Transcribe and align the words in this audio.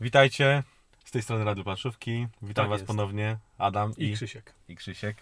Witajcie, 0.00 0.62
z 1.04 1.10
tej 1.10 1.22
strony 1.22 1.44
Radio 1.44 1.64
Planszówki. 1.64 2.26
Witam 2.42 2.64
Tak 2.64 2.70
Was 2.70 2.78
jest. 2.80 2.86
ponownie, 2.86 3.38
Adam 3.58 3.92
I 3.96 4.04
i, 4.04 4.14
Krzysiek. 4.14 4.54
i 4.68 4.76
Krzysiek. 4.76 5.16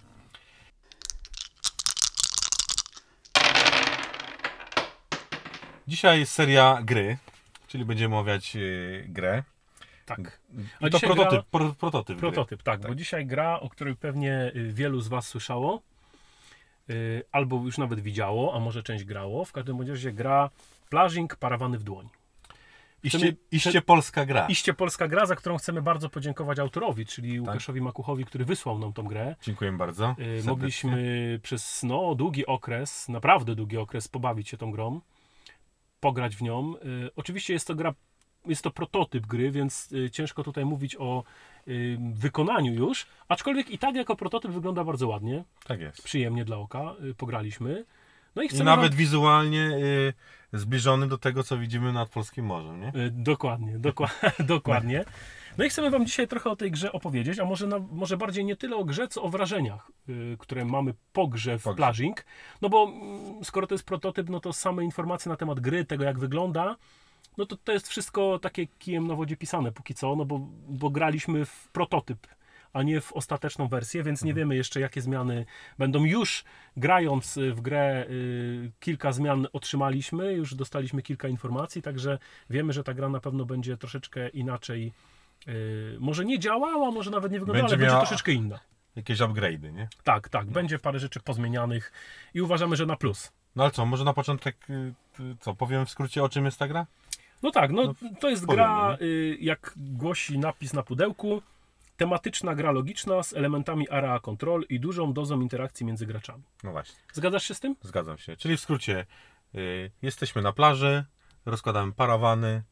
Dzisiaj 5.89 6.19
jest 6.21 6.33
seria 6.33 6.79
gry, 6.83 7.19
czyli 7.67 7.85
będziemy 7.85 8.15
omawiać 8.17 8.55
yy, 8.55 9.05
grę. 9.09 9.43
Tak. 10.07 10.41
I 10.81 10.91
to 10.91 11.01
prototyp, 11.01 11.41
gra- 11.41 11.45
pro, 11.51 11.75
prototyp, 11.75 12.19
Prototyp, 12.19 12.63
tak, 12.63 12.81
Tak. 12.81 12.91
bo 12.91 12.95
dzisiaj 12.95 13.27
gra, 13.27 13.61
o 13.61 13.69
której 13.69 13.97
pewnie 13.97 14.53
y, 14.57 14.73
wielu 14.73 15.01
z 15.01 15.09
Was 15.09 15.27
słyszało, 15.29 15.83
y, 16.91 17.23
albo 17.33 17.57
już 17.57 17.79
nawet 17.79 18.01
widziało, 18.01 18.55
a 18.57 18.61
może 18.61 18.83
część 18.83 19.05
grało. 19.05 19.45
W 19.45 19.53
każdym 19.53 19.81
razie 19.89 20.13
gra 20.13 20.51
Plażing 20.91 21.37
parawany 21.37 21.79
w 21.79 21.83
dłoń. 21.83 22.09
Iście, 23.05 23.19
Chcemy- 23.19 23.37
iście 23.51 23.83
polska 23.83 24.27
gra. 24.27 24.47
Iście 24.47 24.75
polska 24.75 25.09
gra, 25.09 25.27
za 25.27 25.37
którą 25.37 25.59
chcemy 25.59 25.83
bardzo 25.83 26.09
podziękować 26.11 26.59
autorowi, 26.59 27.05
Tak. 27.07 27.15
czyli 27.15 27.41
Łukaszowi 27.41 27.81
Makuchowi, 27.81 28.25
który 28.25 28.45
wysłał 28.45 28.79
nam 28.79 28.93
tą 28.93 29.03
grę. 29.03 29.37
Dziękuję 29.43 29.73
bardzo. 29.73 30.11
Y, 30.11 30.15
serdecznie. 30.17 30.51
Mogliśmy 30.51 31.41
przez 31.43 31.83
no, 31.83 32.15
długi 32.15 32.47
okres, 32.47 33.09
naprawdę 33.09 33.55
długi 33.55 33.77
okres, 33.77 34.09
pobawić 34.09 34.49
się 34.49 34.57
tą 34.57 34.71
grą, 34.71 35.01
pograć 36.01 36.37
w 36.37 36.43
nią. 36.43 36.75
Y, 37.07 37.11
Oczywiście 37.17 37.53
jest 37.53 37.67
to 37.67 37.75
gra, 37.75 37.95
jest 38.47 38.63
to 38.63 38.71
prototyp 38.71 39.27
gry, 39.27 39.51
więc 39.51 39.93
y, 39.93 40.11
ciężko 40.11 40.43
tutaj 40.45 40.65
mówić 40.65 40.97
o 40.97 41.25
wykonaniu 42.15 42.75
już, 42.75 43.07
aczkolwiek 43.29 43.71
i 43.71 43.79
tak 43.79 43.95
jako 43.95 44.17
prototyp 44.17 44.51
wygląda 44.51 44.85
bardzo 44.85 45.09
ładnie, 45.09 45.45
Tak 45.67 45.81
jest. 45.81 46.03
przyjemnie 46.03 46.45
dla 46.45 46.57
oka, 46.57 46.95
pograliśmy. 47.17 47.85
No 48.37 48.43
i 48.43 48.47
I 48.57 48.63
nawet 48.63 48.91
wam... 48.91 48.99
wizualnie 48.99 49.59
yy, 49.59 50.13
zbliżony 50.53 51.09
do 51.09 51.19
tego, 51.19 51.43
co 51.43 51.59
widzimy 51.59 51.93
nad 51.93 52.09
polskim 52.09 52.47
morzem, 52.47 52.81
nie? 52.81 52.89
Y, 52.89 53.11
Dokładnie, 53.11 53.79
dokła- 53.89 54.45
dokładnie. 54.45 55.05
No 55.59 55.65
i 55.65 55.69
chcemy 55.69 55.91
Wam 55.91 56.07
dzisiaj 56.07 56.29
trochę 56.29 56.51
o 56.51 56.57
tej 56.57 56.71
grze 56.71 56.93
opowiedzieć, 56.93 57.39
a 57.39 57.45
może, 57.45 57.67
na, 57.67 57.79
może 57.79 58.17
bardziej 58.17 58.45
nie 58.45 58.57
tyle 58.57 58.77
o 58.77 58.85
grze, 58.85 59.09
co 59.09 59.23
o 59.23 59.29
wrażeniach, 59.29 59.91
y, 60.09 60.37
które 60.39 60.65
mamy 60.65 60.95
po 61.13 61.27
grze 61.29 61.59
w 61.59 61.63
Po 61.63 61.71
grze. 61.71 61.77
Plażing. 61.77 62.25
No 62.63 62.69
bo 62.69 62.85
mm, 62.85 63.45
skoro 63.45 63.67
to 63.67 63.75
jest 63.75 63.85
prototyp, 63.85 64.29
no 64.31 64.41
to 64.41 64.53
same 64.53 64.85
informacje 64.85 65.31
na 65.31 65.37
temat 65.37 65.61
gry, 65.61 65.85
tego 65.85 66.05
jak 66.05 66.19
wygląda, 66.19 66.77
no 67.39 67.47
to 67.47 67.57
to 67.57 67.73
jest 67.73 67.89
wszystko 67.89 68.39
takie 68.39 68.67
kijem 68.67 69.07
na 69.07 69.15
wodzie 69.15 69.37
pisane 69.37 69.73
póki 69.73 69.95
co, 69.95 70.17
no 70.17 70.25
bo, 70.25 70.39
bo 70.69 70.91
graliśmy 70.91 71.45
w 71.45 71.69
prototyp, 71.73 72.27
a 72.75 72.83
nie 72.83 73.01
w 73.01 73.13
ostateczną 73.13 73.69
wersję, 73.69 74.03
więc 74.03 74.25
nie 74.25 74.35
wiemy 74.35 74.57
jeszcze 74.57 74.81
jakie 74.81 75.01
zmiany 75.01 75.47
będą. 75.79 76.05
Już 76.05 76.45
grając 76.77 77.37
y, 77.37 77.53
w 77.53 77.61
grę 77.61 78.07
y, 78.11 78.73
kilka 78.81 79.13
zmian 79.13 79.47
otrzymaliśmy, 79.53 80.33
już 80.33 80.55
dostaliśmy 80.55 81.03
kilka 81.03 81.29
informacji, 81.29 81.83
także 81.83 82.19
wiemy, 82.51 82.73
że 82.73 82.85
ta 82.85 82.95
gra 82.95 83.09
na 83.09 83.21
pewno 83.21 83.45
będzie 83.45 83.77
troszeczkę 83.77 84.29
inaczej 84.29 84.93
y, 85.49 85.97
może 86.01 86.25
nie 86.25 86.39
działała, 86.39 86.91
może 86.91 87.11
nawet 87.11 87.33
nie 87.33 87.39
wyglądała, 87.41 87.69
Będzie 87.69 87.85
ale 87.85 87.93
będzie 87.93 88.07
troszeczkę 88.07 88.33
inna. 88.33 88.61
Jakieś 88.97 89.19
upgrade'y, 89.19 89.73
nie? 89.73 89.89
Tak, 90.05 90.29
tak, 90.29 90.47
będzie 90.47 90.79
parę 90.79 90.99
rzeczy 90.99 91.21
pozmienianych 91.21 91.93
i 92.35 92.41
uważamy, 92.41 92.77
że 92.77 92.87
na 92.87 92.97
plus. 92.97 93.33
No 93.57 93.63
ale 93.63 93.73
co, 93.73 93.87
może 93.87 94.05
na 94.05 94.13
początek, 94.13 94.57
ty- 95.17 95.37
co, 95.41 95.55
powiem 95.55 95.87
w 95.87 95.91
skrócie 95.91 96.25
o 96.25 96.29
czym 96.29 96.45
jest 96.45 96.59
ta 96.59 96.69
gra? 96.69 96.87
No 97.43 97.51
tak, 97.51 97.71
no, 97.73 97.95
to 98.21 98.31
jest 98.31 98.47
powiemy, 98.47 98.65
gra, 98.65 98.97
y, 99.03 99.37
jak 99.41 99.73
głosi 99.77 100.39
napis 100.39 100.73
na 100.73 100.83
pudełku, 100.83 101.43
tematyczna 101.97 102.55
gra 102.55 102.71
logiczna 102.73 103.23
z 103.23 103.33
elementami 103.33 103.91
area 103.91 104.21
control 104.21 104.65
i 104.69 104.81
dużą 104.81 105.13
dozą 105.13 105.41
interakcji 105.41 105.87
między 105.87 106.07
graczami. 106.07 106.43
No 106.65 106.73
właśnie. 106.73 106.97
Zgadzasz 107.13 107.45
się 107.45 107.55
z 107.55 107.61
tym? 107.61 107.77
Zgadzam 107.83 108.19
się. 108.19 108.37
Czyli 108.37 108.57
w 108.57 108.61
skrócie, 108.61 109.07
y, 109.55 109.91
jesteśmy 110.03 110.43
na 110.43 110.53
plaży, 110.53 111.05
rozkładamy 111.47 111.93
parawany 111.93 112.63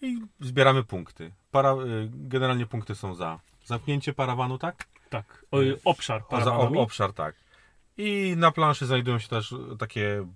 i 0.00 0.18
zbieramy 0.40 0.84
punkty. 0.84 1.32
Para, 1.50 1.72
y, 1.72 2.10
generalnie 2.12 2.66
punkty 2.66 2.94
są 2.94 3.14
za 3.14 3.40
zamknięcie 3.64 4.12
parawanu, 4.12 4.58
tak? 4.58 4.86
Tak. 5.10 5.44
O, 5.50 5.62
y, 5.62 5.78
obszar 5.84 6.20
za 6.20 6.26
o, 6.26 6.30
parawanami. 6.30 6.78
obszar, 6.78 7.12
tak. 7.12 7.34
I 7.96 8.34
na 8.36 8.50
planszy 8.50 8.86
znajdują 8.86 9.18
się 9.18 9.28
też 9.28 9.54
takie 9.78 10.26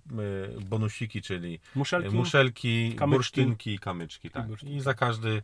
y, 0.57 0.61
bonusiki, 0.61 1.23
czyli 1.23 1.61
Muszelki. 1.75 2.17
muszelki, 2.17 2.95
kamyczki. 2.95 3.17
bursztynki 3.17 3.75
i 3.75 3.79
kamyczki. 3.79 4.31
Tak. 4.31 4.47
I 4.63 4.81
za 4.81 4.95
każdy, 4.95 5.29
y, 5.29 5.43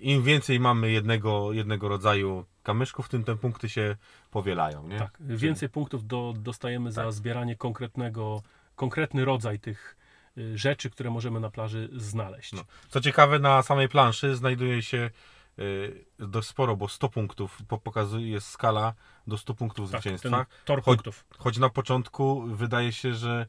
im 0.00 0.22
więcej 0.22 0.60
mamy 0.60 0.90
jednego, 0.90 1.52
jednego 1.52 1.88
rodzaju 1.88 2.44
kamyczków, 2.62 3.08
tym 3.08 3.24
te 3.24 3.36
punkty 3.36 3.68
się 3.68 3.96
powielają. 4.30 4.88
Nie? 4.88 4.98
Tak, 4.98 5.18
więcej 5.20 5.68
punktów 5.68 6.06
do, 6.06 6.34
dostajemy 6.36 6.92
za 6.92 7.02
Tak. 7.04 7.12
zbieranie 7.12 7.56
konkretnego, 7.56 8.42
konkretny 8.76 9.24
rodzaj 9.24 9.58
tych 9.60 9.96
y, 10.38 10.58
rzeczy, 10.58 10.90
które 10.90 11.10
możemy 11.10 11.40
na 11.40 11.50
plaży 11.50 11.88
znaleźć. 11.96 12.52
No. 12.52 12.62
Co 12.88 13.00
ciekawe, 13.00 13.38
na 13.38 13.62
samej 13.62 13.88
planszy 13.88 14.36
znajduje 14.36 14.82
się 14.82 15.10
y, 15.58 16.04
dość 16.18 16.48
sporo, 16.48 16.76
bo 16.76 16.88
100 16.88 17.08
punktów 17.08 17.58
po- 17.68 17.78
pokazuje 17.78 18.28
jest 18.30 18.46
skala 18.48 18.94
do 19.26 19.38
100 19.38 19.54
punktów 19.54 19.90
tak, 19.90 20.00
zwycięstwa. 20.00 20.46
tor 20.64 20.78
Choć- 20.82 20.84
punktów. 20.84 21.24
Choć 21.38 21.58
na 21.58 21.68
początku 21.68 22.42
wydaje 22.46 22.92
się, 22.92 23.14
że, 23.14 23.46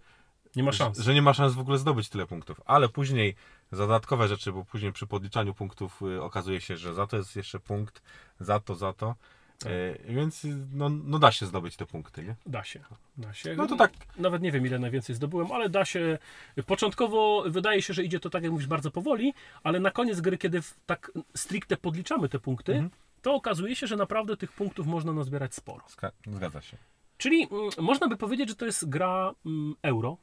Nie 0.56 0.64
ma 0.64 0.72
szans. 0.72 0.98
że, 0.98 1.04
że 1.04 1.14
nie 1.14 1.22
ma 1.22 1.34
szans 1.34 1.54
w 1.54 1.60
ogóle 1.60 1.78
zdobyć 1.78 2.10
tyle 2.10 2.26
punktów, 2.28 2.62
ale 2.66 2.90
później 2.90 3.36
za 3.72 3.84
dodatkowe 3.88 4.28
rzeczy, 4.28 4.52
bo 4.52 4.66
później 4.66 4.94
przy 4.94 5.08
podliczaniu 5.08 5.54
punktów 5.54 6.02
y, 6.02 6.22
okazuje 6.22 6.62
się, 6.62 6.78
że 6.78 6.94
za 6.94 7.08
to 7.08 7.18
jest 7.18 7.36
jeszcze 7.36 7.60
punkt, 7.60 8.02
za 8.40 8.60
to, 8.60 8.76
za 8.76 8.94
to. 8.94 9.16
Tak. 9.60 9.72
Y, 9.72 10.00
więc 10.08 10.46
y, 10.46 10.68
no, 10.74 10.90
no 10.90 11.20
da 11.20 11.32
się 11.32 11.46
zdobyć 11.46 11.76
te 11.76 11.86
punkty, 11.86 12.24
nie? 12.24 12.36
Da 12.46 12.64
się, 12.64 12.80
da 13.18 13.34
się. 13.34 13.56
No 13.56 13.68
to 13.68 13.76
tak. 13.76 13.92
Nawet 14.18 14.42
nie 14.42 14.52
wiem, 14.52 14.66
ile 14.68 14.80
najwięcej 14.80 15.16
zdobyłem, 15.16 15.52
ale 15.52 15.70
da 15.70 15.86
się. 15.86 16.18
Początkowo 16.66 17.44
wydaje 17.48 17.82
się, 17.82 17.94
że 17.94 18.04
idzie 18.04 18.20
to 18.20 18.30
tak, 18.30 18.44
jak 18.44 18.52
mówisz, 18.52 18.68
bardzo 18.68 18.92
powoli, 18.92 19.34
ale 19.64 19.80
na 19.80 19.92
koniec 19.92 20.22
gry, 20.22 20.38
kiedy 20.38 20.62
tak 20.86 21.12
stricte 21.36 21.78
podliczamy 21.78 22.30
te 22.30 22.40
punkty, 22.40 22.72
Mhm. 22.74 22.90
to 23.22 23.34
okazuje 23.36 23.76
się, 23.76 23.88
że 23.88 23.96
naprawdę 23.96 24.38
tych 24.38 24.52
punktów 24.52 24.88
można 24.88 25.14
nazbierać 25.14 25.56
sporo. 25.56 25.84
Zgadza 26.28 26.62
się. 26.62 26.78
Czyli 27.18 27.48
mm, 27.52 27.70
można 27.78 28.08
by 28.08 28.18
powiedzieć, 28.18 28.50
że 28.50 28.56
to 28.56 28.66
jest 28.66 28.90
gra 28.90 29.32
mm, 29.46 29.76
euro, 29.82 30.18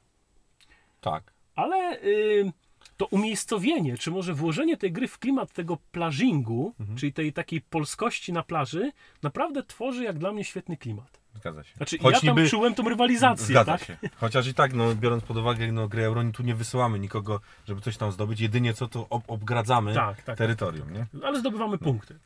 Tak. 1.00 1.32
ale 1.54 2.03
y, 2.03 2.53
to 2.97 3.06
umiejscowienie, 3.06 3.98
czy 3.98 4.10
może 4.10 4.34
włożenie 4.34 4.76
tej 4.76 4.92
gry 4.92 5.08
w 5.08 5.19
klimat 5.19 5.53
tego 5.53 5.76
plażingu, 5.92 6.75
Mhm. 6.80 6.98
czyli 6.98 7.12
tej 7.12 7.32
takiej 7.32 7.60
polskości 7.60 8.32
na 8.32 8.42
plaży, 8.42 8.92
naprawdę 9.22 9.62
tworzy 9.62 10.04
jak 10.04 10.19
dla 10.19 10.32
mnie 10.32 10.44
świetny 10.44 10.76
klimat. 10.76 11.20
Zgadza 11.34 11.62
się. 11.64 11.75
Znaczy, 11.76 11.98
Choć 11.98 12.14
ja 12.14 12.20
tam 12.20 12.28
niby- 12.36 12.50
czułem 12.50 12.75
tą 12.75 12.88
rywalizację, 12.88 13.47
Zgadza 13.47 13.72
tak? 13.78 13.84
się. 13.86 13.97
Chociaż 14.16 14.47
i 14.47 14.54
tak, 14.54 14.75
no, 14.75 14.94
biorąc 14.94 15.25
pod 15.25 15.36
uwagę 15.36 15.72
no, 15.72 15.88
grę 15.88 16.04
Euro, 16.04 16.22
tu 16.32 16.42
nie 16.42 16.54
wysyłamy 16.54 16.98
nikogo, 16.98 17.41
żeby 17.69 17.80
coś 17.80 17.97
tam 17.97 18.12
zdobyć. 18.12 18.41
Jedynie 18.41 18.75
co 18.75 18.88
to 18.88 19.06
ob 19.10 19.24
obgradzamy 19.26 19.94
Tak, 19.94 20.22
tak, 20.22 20.38
terytorium. 20.38 20.92
Nie? 20.92 21.06
Ale 21.24 21.41
zdobywamy 21.41 21.78
punkty. 21.78 22.19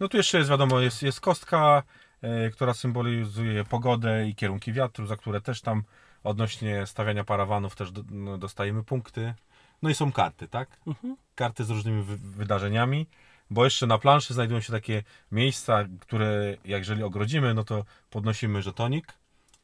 No 0.00 0.08
tu 0.08 0.16
jeszcze 0.16 0.38
jest 0.38 0.50
wiadomo, 0.50 0.80
jest, 0.80 1.02
jest 1.02 1.20
kostka, 1.20 1.82
e, 2.22 2.50
która 2.50 2.74
symbolizuje 2.74 3.64
pogodę 3.64 4.28
i 4.28 4.34
kierunki 4.34 4.72
wiatru, 4.72 5.06
za 5.06 5.16
które 5.16 5.40
też 5.40 5.60
tam 5.60 5.82
odnośnie 6.24 6.86
stawiania 6.86 7.24
parawanów 7.24 7.76
też 7.76 7.92
do, 7.92 8.02
no, 8.10 8.38
dostajemy 8.38 8.82
punkty. 8.84 9.34
No 9.84 9.90
i 9.90 9.94
są 9.94 10.12
karty, 10.12 10.48
tak? 10.48 10.68
Mhm. 10.86 11.16
Karty 11.34 11.64
z 11.64 11.70
różnymi 11.70 12.02
wy 12.02 12.16
wydarzeniami. 12.16 13.06
Bo 13.50 13.64
jeszcze 13.64 13.86
na 13.86 13.98
planszy 13.98 14.34
znajdują 14.34 14.60
się 14.60 14.72
takie 14.72 15.02
miejsca, 15.32 15.84
które 16.00 16.56
jeżeli 16.64 17.02
ogrodzimy, 17.02 17.54
no 17.54 17.64
to 17.64 17.84
podnosimy 18.10 18.62
żetonik 18.62 19.12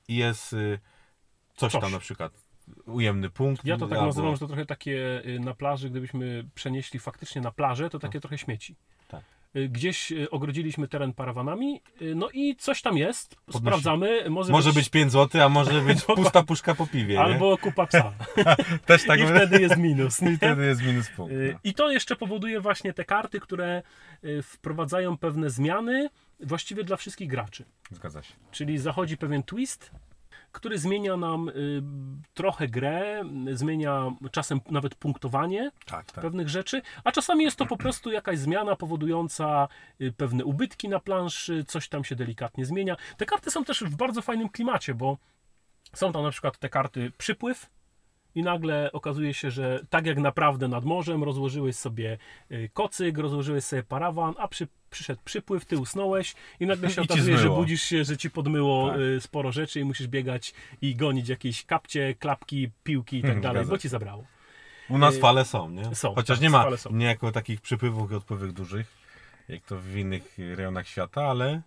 i 0.09 0.17
jest 0.17 0.53
y, 0.53 0.79
coś, 1.57 1.73
Coś. 1.73 1.83
tam 1.83 1.93
na 1.93 1.99
przykład 1.99 2.33
ujemny 2.87 3.31
punkt. 3.31 3.65
Ja 3.65 3.77
to 3.77 3.89
tak 3.89 3.99
albo- 3.99 4.07
nazywam, 4.07 4.33
że 4.33 4.39
to 4.39 4.47
trochę 4.47 4.67
takie 4.67 5.23
y, 5.27 5.41
na 5.41 5.55
plaży, 5.55 5.91
gdybyśmy 5.91 6.45
przenieśli 6.55 7.01
faktycznie 7.01 7.41
na 7.43 7.51
plażę, 7.51 7.91
to 7.91 7.99
takie 7.99 8.21
trochę 8.21 8.39
śmieci. 8.39 8.77
Y, 9.57 9.69
Gdzieś 9.69 10.13
y, 10.13 10.31
ogrodziliśmy 10.31 10.89
teren 10.89 11.13
parawanami, 11.13 11.83
y, 12.03 12.15
no 12.15 12.29
i 12.33 12.57
coś 12.57 12.83
tam 12.83 12.97
jest, 12.99 13.37
Podnosi- 13.47 13.59
sprawdzamy. 13.59 14.31
Może, 14.31 14.53
Może 14.53 14.73
być 14.73 14.89
5 14.91 15.13
zł, 15.13 15.43
a 15.43 15.49
może 15.49 15.81
być 15.95 16.03
pusta 16.03 16.43
puszka 16.43 16.75
po 16.75 16.87
piwie. 16.87 17.15
nie? 17.15 17.21
Albo 17.21 17.59
kupa 17.59 17.87
psa. 17.87 18.13
Też 18.87 19.05
tak 19.07 19.21
I 19.21 19.27
wtedy 19.27 19.61
jest 19.61 19.77
minus. 19.77 20.23
I 20.33 20.37
wtedy 20.37 20.67
jest 20.67 20.83
minus 20.83 21.09
punkt. 21.09 21.35
No. 21.53 21.59
I 21.65 21.75
to 21.75 21.91
jeszcze 21.91 22.17
powoduje 22.17 22.61
właśnie 22.61 22.93
te 22.93 23.05
karty, 23.05 23.41
które 23.41 23.83
wprowadzają 24.43 25.19
pewne 25.19 25.51
zmiany 25.51 26.11
właściwie 26.41 26.85
dla 26.85 26.97
wszystkich 26.97 27.29
graczy. 27.29 27.65
Zgadza 27.91 28.23
się. 28.23 28.35
Czyli 28.51 28.79
zachodzi 28.79 29.17
pewien 29.17 29.43
twist, 29.43 29.91
który 30.53 30.79
zmienia 30.79 31.17
nam 31.17 31.49
y, 31.49 31.83
trochę 32.35 32.69
grę, 32.69 33.23
zmienia 33.53 34.13
czasem 34.33 34.61
nawet 34.71 34.95
punktowanie 34.95 35.71
Tak, 35.87 36.13
tak. 36.13 36.23
pewnych 36.25 36.49
rzeczy, 36.49 36.83
a 37.05 37.13
czasami 37.13 37.45
jest 37.45 37.57
to 37.57 37.67
po 37.67 37.77
prostu 37.77 38.11
jakaś 38.11 38.39
zmiana 38.39 38.77
powodująca 38.77 39.69
y, 40.01 40.13
pewne 40.13 40.45
ubytki 40.45 40.89
na 40.89 41.01
planszy, 41.01 41.65
coś 41.65 41.89
tam 41.89 42.05
się 42.05 42.17
delikatnie 42.17 42.65
zmienia. 42.65 42.97
Te 43.17 43.27
karty 43.27 43.51
są 43.51 43.65
też 43.65 43.85
w 43.85 43.97
bardzo 43.97 44.23
fajnym 44.23 44.49
klimacie, 44.49 44.95
bo 44.95 45.19
są 45.95 46.13
tam 46.13 46.23
na 46.23 46.31
przykład 46.31 46.59
te 46.59 46.69
karty 46.69 47.13
przypływ, 47.19 47.71
i 48.35 48.43
nagle 48.43 48.93
okazuje 48.93 49.35
się, 49.35 49.51
że 49.51 49.81
tak 49.91 50.07
jak 50.07 50.19
naprawdę 50.19 50.69
nad 50.69 50.85
morzem 50.85 51.25
rozłożyłeś 51.25 51.77
sobie 51.77 52.19
y, 52.51 52.71
kocyk, 52.73 53.19
rozłożyłeś 53.19 53.65
sobie 53.65 53.83
parawan, 53.83 54.35
a 54.39 54.49
przy, 54.49 54.69
przyszedł 54.91 55.21
przypływ, 55.25 55.65
ty 55.65 55.79
usnąłeś 55.79 56.35
i 56.61 56.67
nagle 56.67 56.91
się 56.95 57.03
I 57.03 57.05
okazuje, 57.05 57.39
że 57.39 57.49
budzisz 57.49 57.83
się, 57.83 58.05
że 58.05 58.17
ci 58.17 58.31
podmyło 58.31 58.91
Tak. 58.91 59.01
y, 59.01 59.21
sporo 59.21 59.53
rzeczy 59.53 59.81
i 59.81 59.85
musisz 59.85 60.07
biegać 60.09 60.55
i 60.83 60.97
gonić 60.97 61.29
jakieś 61.29 61.65
kapcie, 61.65 62.15
klapki, 62.15 62.71
piłki 62.85 63.17
i 63.17 63.23
tak 63.23 63.31
Hmm, 63.31 63.43
dalej, 63.43 63.67
bo 63.67 63.79
ci 63.79 63.89
zabrało. 63.89 64.25
U 64.89 64.99
nas 64.99 65.15
Y, 65.15 65.21
fale 65.21 65.45
są, 65.45 65.71
nie? 65.71 65.95
są, 65.95 66.15
Chociaż 66.15 66.39
tak, 66.39 66.43
nie 66.43 66.51
ma 66.51 66.67
nie 66.91 67.07
jako 67.07 67.33
takich 67.33 67.61
przypływów 67.61 68.13
i 68.13 68.15
odpływów 68.15 68.55
dużych, 68.55 68.87
jak 69.49 69.63
to 69.63 69.77
w 69.77 69.97
innych 69.97 70.39
rejonach 70.57 70.89
świata, 70.89 71.23
ale, 71.23 71.63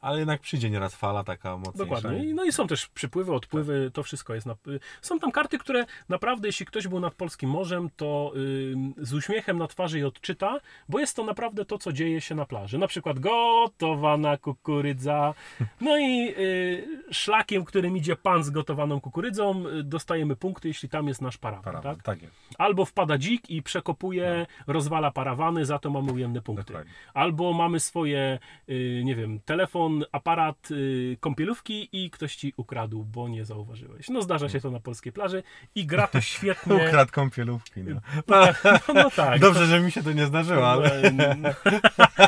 ale 0.00 0.18
jednak 0.18 0.40
przyjdzie 0.40 0.70
nieraz 0.70 0.94
fala 0.94 1.24
taka 1.24 1.56
mocniejsza. 1.56 1.94
Dokładnie. 1.94 2.34
No 2.34 2.44
i 2.44 2.52
są 2.52 2.66
też 2.66 2.86
przypływy, 2.86 3.32
odpływy, 3.32 3.90
to 3.94 4.02
wszystko 4.02 4.34
jest. 4.34 4.46
Na... 4.46 4.56
Są 5.02 5.18
tam 5.18 5.30
karty, 5.30 5.58
które 5.58 5.84
naprawdę, 6.08 6.48
jeśli 6.48 6.66
ktoś 6.66 6.88
był 6.88 7.00
nad 7.00 7.14
polskim 7.14 7.50
morzem, 7.50 7.90
to 7.96 8.32
y, 8.36 9.06
z 9.06 9.14
uśmiechem 9.14 9.58
na 9.58 9.66
twarzy 9.66 9.98
je 9.98 10.06
odczyta, 10.06 10.60
bo 10.88 10.98
jest 10.98 11.16
to 11.16 11.24
naprawdę 11.24 11.64
to, 11.64 11.78
co 11.78 11.92
dzieje 11.92 12.20
się 12.20 12.34
na 12.34 12.46
plaży. 12.46 12.78
Na 12.78 12.86
przykład 12.86 13.18
gotowana 13.18 14.36
kukurydza. 14.36 15.34
No 15.80 15.98
i 15.98 16.34
y, 16.38 16.86
szlakiem, 17.10 17.64
którym 17.64 17.96
idzie 17.96 18.16
pan 18.16 18.44
z 18.44 18.50
gotowaną 18.50 19.00
kukurydzą, 19.00 19.66
y, 19.66 19.82
dostajemy 19.82 20.36
punkty, 20.36 20.68
jeśli 20.68 20.88
tam 20.88 21.08
jest 21.08 21.22
nasz 21.22 21.38
parawan. 21.38 21.64
Parawan, 21.64 21.94
Tak? 21.94 22.02
tak 22.02 22.22
jest. 22.22 22.34
Albo 22.58 22.84
wpada 22.84 23.18
dzik 23.18 23.50
i 23.50 23.62
przekopuje, 23.62 24.46
rozwala 24.66 25.10
parawany, 25.10 25.64
za 25.64 25.78
to 25.78 25.90
mamy 25.90 26.12
ujemne 26.12 26.40
punkty. 26.42 26.64
Dokładnie. 26.64 26.92
Albo 27.14 27.52
mamy 27.52 27.80
swoje, 27.80 28.38
y, 28.68 29.02
nie 29.04 29.14
wiem, 29.14 29.40
telefon, 29.44 29.87
aparat 30.12 30.70
y, 30.70 31.16
kąpielówki 31.20 31.88
i 31.92 32.10
ktoś 32.10 32.36
ci 32.36 32.52
ukradł, 32.56 33.04
bo 33.04 33.28
nie 33.28 33.44
zauważyłeś. 33.44 34.08
No 34.08 34.22
zdarza 34.22 34.48
się 34.48 34.60
to 34.60 34.70
na 34.70 34.80
polskiej 34.80 35.12
plaży 35.12 35.42
i 35.74 35.86
gra 35.86 36.06
to 36.06 36.20
świetnie. 36.34 36.74
Ukradł 36.74 37.12
kąpielówki. 37.12 37.80
No. 37.82 38.00
No, 38.28 38.46
no 38.94 39.10
tak. 39.10 39.40
Dobrze, 39.40 39.66
że 39.66 39.80
mi 39.80 39.92
się 39.92 40.02
to 40.02 40.12
nie 40.12 40.26
zdarzyło, 40.26 40.68
ale... 40.68 41.12
No, 41.12 41.24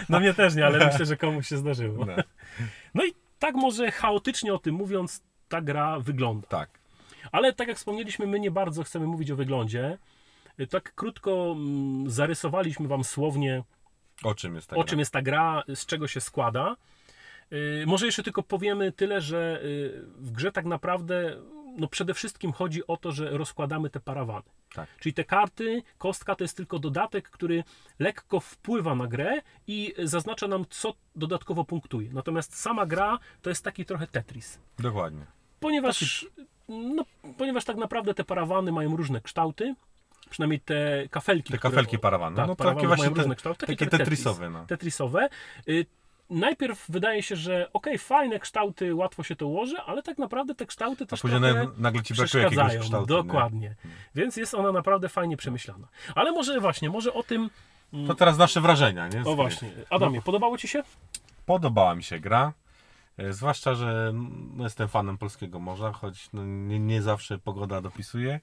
no 0.08 0.20
mnie 0.20 0.34
też 0.34 0.54
nie, 0.54 0.66
ale 0.66 0.78
myślę, 0.86 1.06
że 1.06 1.16
komuś 1.16 1.48
się 1.48 1.56
zdarzyło. 1.56 2.06
No, 2.06 2.12
No 2.94 3.04
i 3.04 3.12
tak 3.38 3.54
może 3.54 3.90
chaotycznie 3.90 4.54
o 4.54 4.58
tym 4.58 4.74
mówiąc, 4.74 5.22
ta 5.48 5.60
gra 5.60 6.00
wygląda. 6.00 6.46
tak. 6.48 6.70
Ale 7.32 7.52
tak 7.52 7.68
jak 7.68 7.76
wspomnieliśmy, 7.76 8.26
my 8.26 8.40
nie 8.40 8.50
bardzo 8.50 8.82
chcemy 8.84 9.06
mówić 9.06 9.30
o 9.30 9.36
wyglądzie. 9.36 9.98
Y, 10.60 10.66
Tak 10.66 10.94
krótko 10.94 11.52
mm, 11.56 12.10
zarysowaliśmy 12.10 12.88
wam 12.88 13.04
słownie 13.04 13.62
O 14.22 14.34
czym 14.34 14.54
jest 14.54 14.68
tak? 14.70 14.78
o 14.78 14.84
czym 14.84 14.98
jest 14.98 15.12
ta 15.12 15.22
gra, 15.22 15.62
z 15.74 15.86
czego 15.86 16.08
się 16.08 16.20
składa. 16.20 16.76
Yy, 17.50 17.84
Może 17.86 18.06
jeszcze 18.06 18.22
tylko 18.22 18.42
powiemy 18.42 18.92
tyle, 18.92 19.20
że 19.20 19.60
yy, 19.62 20.02
w 20.16 20.30
grze 20.32 20.52
tak 20.52 20.64
naprawdę 20.64 21.36
no 21.76 21.88
przede 21.88 22.14
wszystkim 22.14 22.52
chodzi 22.52 22.86
o 22.86 22.96
to, 22.96 23.12
że 23.12 23.30
rozkładamy 23.30 23.90
te 23.90 24.00
parawany. 24.00 24.44
Tak. 24.74 24.88
Czyli 25.00 25.14
te 25.14 25.24
karty, 25.24 25.82
kostka 25.98 26.34
to 26.34 26.44
jest 26.44 26.56
tylko 26.56 26.78
dodatek, 26.78 27.30
który 27.30 27.64
lekko 27.98 28.40
wpływa 28.40 28.94
na 28.94 29.06
grę 29.06 29.40
i 29.66 29.94
zaznacza 29.98 30.48
nam, 30.48 30.64
co 30.70 30.94
dodatkowo 31.16 31.64
punktuje. 31.64 32.12
Natomiast 32.12 32.60
sama 32.60 32.86
gra 32.86 33.18
to 33.42 33.50
jest 33.50 33.64
taki 33.64 33.84
trochę 33.84 34.06
Tetris. 34.06 34.58
Dokładnie. 34.78 35.26
Ponieważ, 35.60 36.26
no, 36.68 37.04
ponieważ 37.38 37.64
tak 37.64 37.76
naprawdę 37.76 38.14
te 38.14 38.24
parawany 38.24 38.72
mają 38.72 38.96
różne 38.96 39.20
kształty, 39.20 39.74
przynajmniej 40.30 40.60
te 40.60 41.08
kafelki. 41.10 41.52
Te 41.52 41.58
które- 41.58 41.70
kafelki 41.70 41.98
parawanów. 41.98 42.36
Tak, 42.36 42.46
no 42.48 42.56
takie 42.56 42.86
właśnie 42.86 43.04
mają 43.04 43.14
te, 43.14 43.20
różne 43.20 43.36
kształty, 43.36 43.66
takie 43.66 43.76
takie 43.76 43.90
trochę 43.90 44.04
tetrisowe. 44.04 44.50
No. 44.50 44.66
tetrisowe. 44.66 45.28
Najpierw 46.30 46.84
wydaje 46.90 47.22
się, 47.22 47.36
że 47.36 47.68
ok, 47.72 47.86
fajne 47.98 48.38
kształty, 48.38 48.94
łatwo 48.94 49.22
się 49.22 49.36
to 49.36 49.46
ułoży, 49.46 49.76
ale 49.86 50.02
tak 50.02 50.18
naprawdę 50.18 50.54
te 50.54 50.66
kształty 50.66 51.04
A 51.04 51.06
też 51.06 51.20
później 51.20 51.40
trochę 51.40 51.54
na- 51.64 51.70
nagle 51.78 52.02
ci 52.02 52.14
przeszkadzają. 52.14 52.80
kształtu. 52.80 53.12
nie? 53.12 53.16
Hmm. 53.16 53.26
Dokładnie. 53.26 53.74
Więc 54.14 54.36
jest 54.36 54.54
ona 54.54 54.72
naprawdę 54.72 55.08
fajnie 55.08 55.36
przemyślana. 55.36 55.88
Ale 56.14 56.32
może 56.32 56.60
właśnie, 56.60 56.90
może 56.90 57.12
o 57.14 57.22
tym... 57.22 57.50
To 58.06 58.14
teraz 58.14 58.38
nasze 58.38 58.60
wrażenia, 58.60 59.08
nie? 59.08 59.24
O 59.24 59.34
właśnie. 59.36 59.70
Adamie, 59.90 60.22
podobało 60.22 60.58
Ci 60.58 60.68
się? 60.68 60.82
Podobała 61.46 61.94
mi 61.94 62.02
się 62.02 62.20
gra. 62.20 62.52
E, 63.16 63.32
Zwłaszcza, 63.32 63.74
że 63.74 64.12
no, 64.56 64.64
jestem 64.64 64.88
fanem 64.88 65.18
polskiego 65.18 65.58
morza, 65.58 65.92
choć 65.92 66.28
no, 66.32 66.44
nie, 66.44 66.78
nie 66.78 67.02
zawsze 67.02 67.38
pogoda 67.38 67.80
dopisuje, 67.80 68.40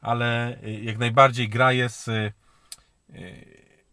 ale 0.00 0.58
e, 0.62 0.70
jak 0.70 0.98
najbardziej 0.98 1.48
gra 1.48 1.72
jest 1.72 2.08
e, 2.08 2.32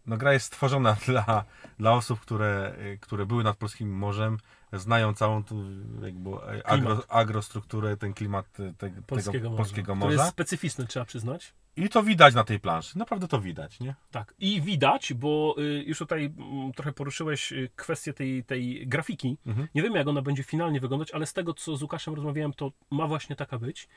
no, 0.08 0.18
gra 0.18 0.34
jest 0.34 0.46
stworzona 0.46 0.98
dla, 1.08 1.44
dla 1.80 1.94
osób, 1.94 2.20
które, 2.20 2.76
e, 2.78 2.98
które 2.98 3.26
były 3.26 3.44
nad 3.44 3.58
polskim 3.58 3.98
morzem, 3.98 4.38
znają 4.74 5.14
całą 5.14 5.44
tu 5.44 5.64
jakby 6.02 6.30
e, 6.30 6.68
agro, 6.68 7.04
agrostrukturę, 7.10 7.98
ten 7.98 8.14
klimat 8.14 8.46
te, 8.78 8.90
Polskiego 9.08 9.32
tego 9.32 9.50
morza. 9.50 9.64
polskiego 9.64 9.96
morza. 9.96 10.14
jest 10.14 10.30
specyficzny, 10.30 10.88
trzeba 10.88 11.06
przyznać. 11.06 11.54
I 11.78 11.90
to 11.90 12.04
widać 12.04 12.36
na 12.36 12.44
tej 12.44 12.60
planszy. 12.60 12.98
Naprawdę 12.98 13.28
to 13.28 13.42
widać, 13.42 13.80
nie? 13.80 13.96
Tak. 14.12 14.34
I 14.40 14.62
widać, 14.62 15.14
bo 15.14 15.56
y, 15.60 15.84
już 15.88 15.98
tutaj 15.98 16.26
mm, 16.26 16.72
trochę 16.74 16.94
poruszyłeś 16.94 17.52
y, 17.52 17.70
kwestię 17.76 18.14
tej, 18.14 18.44
tej 18.44 18.88
grafiki. 18.88 19.38
Mhm. 19.46 19.68
Nie 19.76 19.84
wiemy, 19.84 19.98
jak 19.98 20.08
ona 20.08 20.22
będzie 20.22 20.44
finalnie 20.44 20.80
wyglądać, 20.80 21.12
ale 21.12 21.26
z 21.26 21.34
tego, 21.34 21.54
co 21.54 21.78
z 21.78 21.82
Łukaszem 21.82 22.14
rozmawiałem, 22.14 22.54
to 22.54 22.72
ma 22.92 23.08
właśnie 23.08 23.36
taka 23.36 23.60
być. 23.60 23.88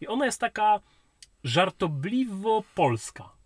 I 0.00 0.08
ona 0.08 0.26
jest 0.26 0.40
taka 0.40 0.80
żartobliwo 1.44 2.62
polska. 2.74 3.41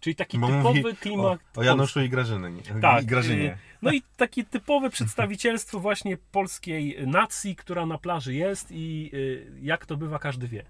Czyli 0.00 0.16
taki 0.16 0.38
Bo 0.38 0.46
typowy 0.46 0.80
mówi 0.80 0.96
klimat. 0.96 1.40
O, 1.56 1.60
o 1.60 1.62
Januszu 1.62 2.00
i 2.00 2.08
Grażyny. 2.08 2.52
Tak, 2.80 3.02
I 3.02 3.06
Grażynie. 3.06 3.52
y, 3.52 3.58
No 3.82 3.92
i 3.92 4.02
takie 4.16 4.44
typowe 4.44 4.90
przedstawicielstwo 4.90 5.80
właśnie 5.80 6.16
polskiej 6.32 7.06
nacji, 7.06 7.56
która 7.56 7.86
na 7.86 7.98
plaży 7.98 8.34
jest 8.34 8.68
i 8.70 9.10
y, 9.14 9.52
jak 9.62 9.86
to 9.86 9.96
bywa, 9.96 10.18
każdy 10.18 10.48
wie. 10.48 10.64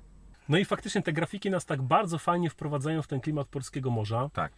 No 0.49 0.59
i 0.59 0.65
faktycznie 0.65 1.03
te 1.03 1.13
grafiki 1.13 1.51
nas 1.51 1.65
tak 1.67 1.83
bardzo 1.83 2.19
fajnie 2.19 2.51
wprowadzają 2.51 3.03
w 3.03 3.07
ten 3.07 3.21
klimat 3.21 3.49
polskiego 3.49 3.91
morza. 3.91 4.31
Tak. 4.33 4.53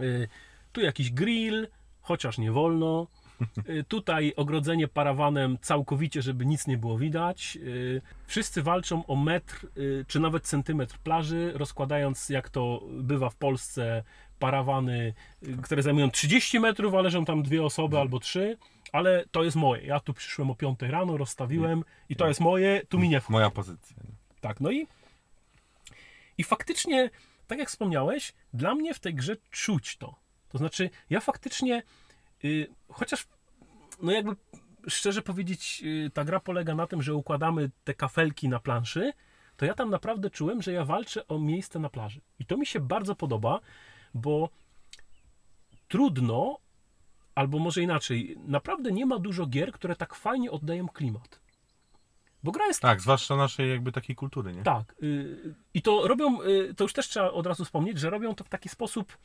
Y, 0.00 0.28
Tu 0.72 0.80
jakiś 0.80 1.10
grill, 1.10 1.68
chociaż 2.00 2.38
nie 2.38 2.52
wolno. 2.52 3.06
Y, 3.68 3.84
Tutaj 3.84 4.32
ogrodzenie 4.36 4.88
parawanem 4.88 5.58
całkowicie, 5.60 6.22
żeby 6.22 6.46
nic 6.46 6.66
nie 6.66 6.78
było 6.78 6.98
widać. 6.98 7.58
Y, 7.62 8.02
Wszyscy 8.26 8.62
walczą 8.62 9.06
o 9.06 9.16
metr 9.16 9.66
y, 9.76 10.04
czy 10.08 10.20
nawet 10.20 10.44
centymetr 10.44 10.98
plaży, 10.98 11.52
rozkładając 11.54 12.28
jak 12.28 12.48
to 12.50 12.82
bywa 12.90 13.30
w 13.30 13.36
Polsce 13.36 14.02
parawany, 14.38 15.14
które 15.62 15.82
zajmują 15.82 16.10
30 16.10 16.60
metrów, 16.60 16.94
a 16.94 17.00
leżą 17.00 17.24
tam 17.24 17.42
dwie 17.42 17.64
osoby 17.64 17.98
albo 17.98 18.20
trzy. 18.20 18.56
Ale 18.92 19.24
to 19.30 19.44
jest 19.44 19.56
moje. 19.56 19.86
Ja 19.86 20.00
tu 20.00 20.14
przyszłem 20.14 20.50
o 20.50 20.54
5 20.54 20.78
rano, 20.82 21.16
rozstawiłem 21.16 21.84
i 22.08 22.16
to 22.16 22.28
jest 22.28 22.40
moje, 22.40 22.82
tu 22.88 22.98
mi 22.98 23.08
nie 23.08 23.20
wchodzi. 23.20 23.32
Moja 23.32 23.50
pozycja. 23.50 23.96
Tak, 24.40 24.60
no 24.60 24.70
i, 24.70 24.86
i 26.38 26.44
faktycznie, 26.44 27.10
tak 27.46 27.58
jak 27.58 27.68
wspomniałeś, 27.68 28.32
dla 28.54 28.74
mnie 28.74 28.94
w 28.94 29.00
tej 29.00 29.14
grze 29.14 29.36
czuć 29.50 29.96
to. 29.96 30.14
To 30.48 30.58
znaczy, 30.58 30.90
ja 31.10 31.20
faktycznie, 31.20 31.82
chociaż, 32.88 33.26
no 34.02 34.12
jakby 34.12 34.36
szczerze 34.88 35.22
powiedzieć, 35.22 35.82
y, 35.84 36.10
ta 36.14 36.24
gra 36.24 36.40
polega 36.40 36.74
na 36.74 36.86
tym, 36.86 37.02
że 37.02 37.14
układamy 37.14 37.70
te 37.84 37.94
kafelki 37.94 38.48
na 38.48 38.60
planszy, 38.60 39.12
to 39.56 39.64
ja 39.66 39.74
tam 39.74 39.90
naprawdę 39.90 40.30
czułem, 40.30 40.62
że 40.62 40.72
ja 40.72 40.84
walczę 40.84 41.26
o 41.28 41.38
miejsce 41.38 41.78
na 41.78 41.88
plaży. 41.88 42.20
I 42.38 42.46
to 42.46 42.56
mi 42.56 42.66
się 42.66 42.80
bardzo 42.80 43.14
podoba, 43.14 43.60
bo 44.14 44.50
trudno, 45.88 46.58
albo 47.34 47.58
może 47.58 47.82
inaczej, 47.82 48.36
naprawdę 48.46 48.92
nie 48.92 49.06
ma 49.06 49.18
dużo 49.18 49.46
gier, 49.46 49.72
które 49.72 49.96
tak 49.96 50.14
fajnie 50.14 50.50
oddają 50.50 50.88
klimat. 50.88 51.40
Bo 52.42 52.52
gra 52.52 52.66
jest 52.66 52.80
Tak, 52.80 53.00
zwłaszcza 53.00 53.36
naszej 53.36 53.70
jakby 53.70 53.92
takiej 53.92 54.16
kultury, 54.16 54.52
nie? 54.52 54.62
tak. 54.62 54.94
y, 55.02 55.54
I 55.74 55.82
to 55.82 56.08
robią, 56.08 56.42
y, 56.42 56.74
to 56.74 56.84
już 56.84 56.92
też 56.92 57.08
trzeba 57.08 57.30
od 57.30 57.46
razu 57.46 57.64
wspomnieć, 57.64 57.98
że 57.98 58.10
robią 58.10 58.34
to 58.34 58.44
w 58.44 58.48
taki 58.48 58.68
sposób 58.68 59.18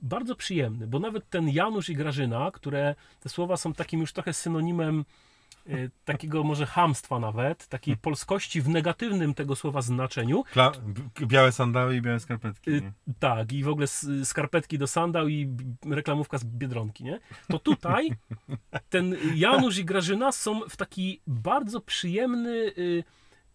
bardzo 0.00 0.36
przyjemny, 0.36 0.86
bo 0.86 0.98
nawet 0.98 1.30
ten 1.30 1.48
Janusz 1.48 1.88
i 1.88 1.94
Grażyna, 1.94 2.50
które 2.50 2.94
te 3.20 3.28
słowa 3.28 3.56
są 3.56 3.72
takim 3.74 4.00
już 4.00 4.12
trochę 4.12 4.32
synonimem 4.32 5.04
y, 5.68 5.90
takiego 6.04 6.44
może 6.44 6.66
hamstwa 6.66 7.18
nawet, 7.18 7.66
takiej 7.66 7.96
polskości 7.96 8.60
w 8.62 8.68
negatywnym 8.68 9.34
tego 9.34 9.56
słowa 9.56 9.82
znaczeniu. 9.82 10.44
Kla- 10.54 10.72
białe 11.26 11.52
sandały 11.52 11.96
i 11.96 12.02
białe 12.02 12.20
skarpetki. 12.20 12.70
Y, 12.70 12.80
Nie? 12.80 12.92
Tak, 13.18 13.52
i 13.52 13.64
w 13.64 13.68
ogóle 13.68 13.86
skarpetki 14.24 14.78
do 14.78 14.86
sandał 14.86 15.28
i 15.28 15.48
reklamówka 15.90 16.38
z 16.38 16.44
Biedronki, 16.44 17.04
nie? 17.04 17.20
To 17.48 17.58
tutaj 17.58 18.10
ten 18.88 19.16
Janusz 19.34 19.78
i 19.78 19.84
Grażyna 19.84 20.32
są 20.32 20.60
w 20.68 20.76
taki 20.76 21.20
bardzo 21.26 21.80
przyjemny, 21.80 22.50
y, 22.78 23.04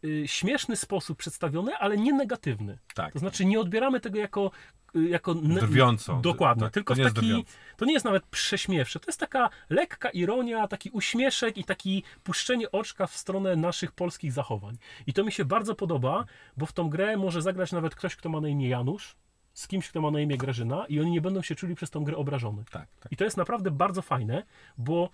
y, 0.03 0.23
śmieszny 0.27 0.75
sposób 0.75 1.17
przedstawione, 1.17 1.77
ale 1.77 1.97
nie 1.97 2.13
negatywny. 2.13 2.77
Tak. 2.95 3.13
To 3.13 3.19
znaczy 3.19 3.45
nie 3.45 3.59
odbieramy 3.59 3.99
tego 3.99 4.19
jako 4.19 4.51
jako 4.95 5.35
Drwiąco. 5.35 6.15
Dokładnie, 6.15 6.63
Tak, 6.63 6.73
tylko 6.73 6.95
to 6.95 6.99
nie 7.01 7.05
taki 7.07 7.27
drwiąco. 7.27 7.51
to 7.77 7.85
nie 7.85 7.93
jest 7.93 8.05
nawet 8.05 8.25
prześmiewcze, 8.25 8.99
to 8.99 9.07
jest 9.07 9.19
taka 9.19 9.49
lekka 9.69 10.09
ironia, 10.09 10.67
taki 10.67 10.89
uśmieszek 10.89 11.57
i 11.57 11.63
taki 11.63 12.03
puszczenie 12.23 12.71
oczka 12.71 13.07
w 13.07 13.17
stronę 13.17 13.55
naszych 13.55 13.91
polskich 13.91 14.31
zachowań. 14.31 14.77
I 15.07 15.13
to 15.13 15.23
mi 15.23 15.31
się 15.31 15.45
bardzo 15.45 15.75
podoba, 15.75 16.25
bo 16.57 16.65
w 16.65 16.73
tą 16.73 16.89
grę 16.89 17.17
może 17.17 17.41
zagrać 17.41 17.71
nawet 17.71 17.95
ktoś, 17.95 18.15
kto 18.15 18.29
ma 18.29 18.41
na 18.41 18.47
imię 18.47 18.69
Janusz, 18.69 19.15
z 19.53 19.67
kimś, 19.67 19.89
kto 19.89 20.01
ma 20.01 20.11
na 20.11 20.19
imię 20.19 20.37
Grażyna 20.37 20.85
i 20.85 20.99
oni 20.99 21.11
nie 21.11 21.21
będą 21.21 21.41
się 21.41 21.55
czuli 21.55 21.75
przez 21.75 21.89
tą 21.89 22.03
grę 22.03 22.17
obrażony. 22.17 22.63
Tak, 22.71 22.87
tak. 22.99 23.11
I 23.11 23.15
to 23.17 23.23
jest 23.23 23.37
naprawdę 23.37 23.71
bardzo 23.71 24.01
fajne, 24.01 24.43
bo 24.77 25.09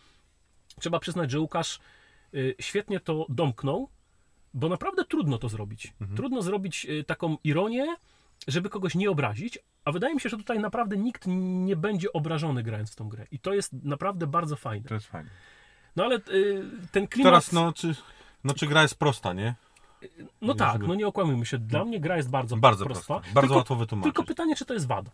trzeba 0.79 0.99
przyznać, 0.99 1.31
że 1.31 1.39
Łukasz 1.39 1.79
y, 2.33 2.55
świetnie 2.59 2.99
to 2.99 3.25
domknął, 3.29 3.89
bo 4.53 4.69
naprawdę 4.69 5.05
trudno 5.05 5.37
to 5.37 5.49
zrobić. 5.49 5.93
Mhm. 6.01 6.17
Trudno 6.17 6.41
zrobić 6.41 6.85
y, 6.89 7.03
taką 7.03 7.37
ironię, 7.43 7.95
żeby 8.47 8.69
kogoś 8.69 8.95
nie 8.95 9.09
obrazić, 9.09 9.59
a 9.85 9.91
wydaje 9.91 10.15
mi 10.15 10.21
się, 10.21 10.29
że 10.29 10.37
tutaj 10.37 10.59
naprawdę 10.59 10.97
nikt 10.97 11.23
nie 11.27 11.75
będzie 11.75 12.13
obrażony 12.13 12.63
grając 12.63 12.91
w 12.91 12.95
tą 12.95 13.09
grę. 13.09 13.25
I 13.31 13.39
to 13.39 13.53
jest 13.53 13.73
naprawdę 13.73 14.27
bardzo 14.27 14.55
fajne. 14.55 14.87
To 14.87 14.93
jest 14.93 15.07
fajne. 15.07 15.29
No 15.95 16.03
ale 16.03 16.15
y, 16.15 16.63
ten 16.91 17.07
klimat... 17.07 17.31
Teraz, 17.31 17.51
no 17.51 17.73
czy, 17.73 17.95
no, 18.43 18.53
czy 18.53 18.67
gra 18.67 18.81
jest 18.81 18.95
prosta, 18.95 19.33
nie? 19.33 19.55
No 20.41 20.55
tak, 20.55 20.73
żeby- 20.73 20.87
no 20.87 20.95
nie 20.95 21.07
okłamujmy 21.07 21.45
się. 21.45 21.57
Dla 21.57 21.85
mnie 21.85 21.99
gra 21.99 22.17
jest 22.17 22.29
bardzo, 22.29 22.57
Bardzo 22.57 22.85
prosta. 22.85 23.05
prosta. 23.05 23.33
Bardzo 23.33 23.41
tylko, 23.41 23.55
łatwo 23.55 23.75
wytłumaczyć. 23.75 24.13
Tylko 24.13 24.27
pytanie, 24.27 24.55
czy 24.55 24.65
to 24.65 24.73
jest 24.73 24.87
wada? 24.87 25.11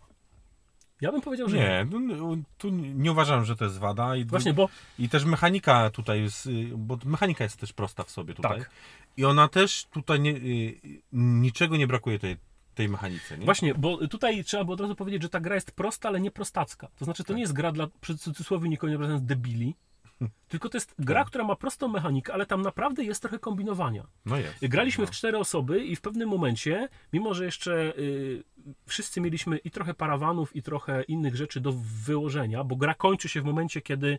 Ja 1.00 1.12
bym 1.12 1.20
powiedział, 1.20 1.48
że 1.48 1.56
nie. 1.56 1.62
Nie, 1.62 1.86
no, 1.90 2.16
no, 2.16 2.36
tu 2.58 2.70
nie 2.70 3.12
uważam, 3.12 3.44
że 3.44 3.56
to 3.56 3.64
jest 3.64 3.78
wada. 3.78 4.16
I, 4.16 4.24
Właśnie, 4.24 4.52
bo 4.52 4.68
I 4.98 5.08
też 5.08 5.24
mechanika 5.24 5.90
tutaj 5.90 6.22
jest, 6.22 6.46
y, 6.46 6.70
bo 6.76 6.98
mechanika 7.04 7.44
jest 7.44 7.60
też 7.60 7.72
prosta 7.72 8.04
w 8.04 8.10
sobie 8.10 8.34
tutaj. 8.34 8.58
Tak. 8.58 8.70
I 9.16 9.24
ona 9.24 9.48
też 9.48 9.84
tutaj 9.84 10.20
nie, 10.20 10.30
y, 10.30 10.80
niczego 11.12 11.76
nie 11.76 11.86
brakuje 11.86 12.18
tej, 12.18 12.36
tej 12.76 12.88
mechanice. 12.88 13.38
Nie? 13.38 13.44
Właśnie, 13.44 13.74
bo 13.74 14.08
tutaj 14.08 14.44
trzeba 14.44 14.64
by 14.64 14.72
od 14.72 14.80
razu 14.80 14.94
powiedzieć, 14.94 15.22
że 15.22 15.28
ta 15.28 15.40
gra 15.40 15.54
jest 15.54 15.72
prosta, 15.72 16.08
ale 16.08 16.20
nie 16.20 16.30
prostacka. 16.30 16.88
To 16.98 17.04
znaczy, 17.04 17.22
to 17.22 17.28
Tak. 17.28 17.36
nie 17.36 17.42
jest 17.42 17.52
gra 17.52 17.72
dla, 17.72 17.86
przy 18.00 18.18
cudzysłowie 18.18 18.68
nikogo 18.68 18.90
nie 18.90 18.96
obrażając, 18.96 19.26
debili, 19.26 19.74
tylko 20.48 20.68
to 20.68 20.76
jest 20.76 20.94
gra, 20.98 21.24
która 21.24 21.44
ma 21.44 21.56
prostą 21.56 21.88
mechanikę, 21.88 22.32
ale 22.34 22.46
tam 22.46 22.62
naprawdę 22.62 23.04
jest 23.04 23.22
trochę 23.22 23.38
kombinowania. 23.38 24.06
No 24.26 24.36
jest. 24.36 24.66
Graliśmy 24.66 25.02
no. 25.04 25.06
w 25.06 25.10
cztery 25.10 25.38
osoby 25.38 25.84
i 25.84 25.96
w 25.96 26.00
pewnym 26.00 26.28
momencie, 26.28 26.88
mimo 27.12 27.34
że 27.34 27.44
jeszcze 27.44 27.98
y, 27.98 28.44
wszyscy 28.86 29.20
mieliśmy 29.20 29.58
i 29.58 29.70
trochę 29.70 29.94
parawanów, 29.94 30.56
i 30.56 30.62
trochę 30.62 31.02
innych 31.02 31.36
rzeczy 31.36 31.60
do 31.60 31.72
wyłożenia, 32.04 32.64
bo 32.64 32.76
gra 32.76 32.94
kończy 32.94 33.28
się 33.28 33.40
w 33.40 33.44
momencie, 33.44 33.80
kiedy 33.80 34.18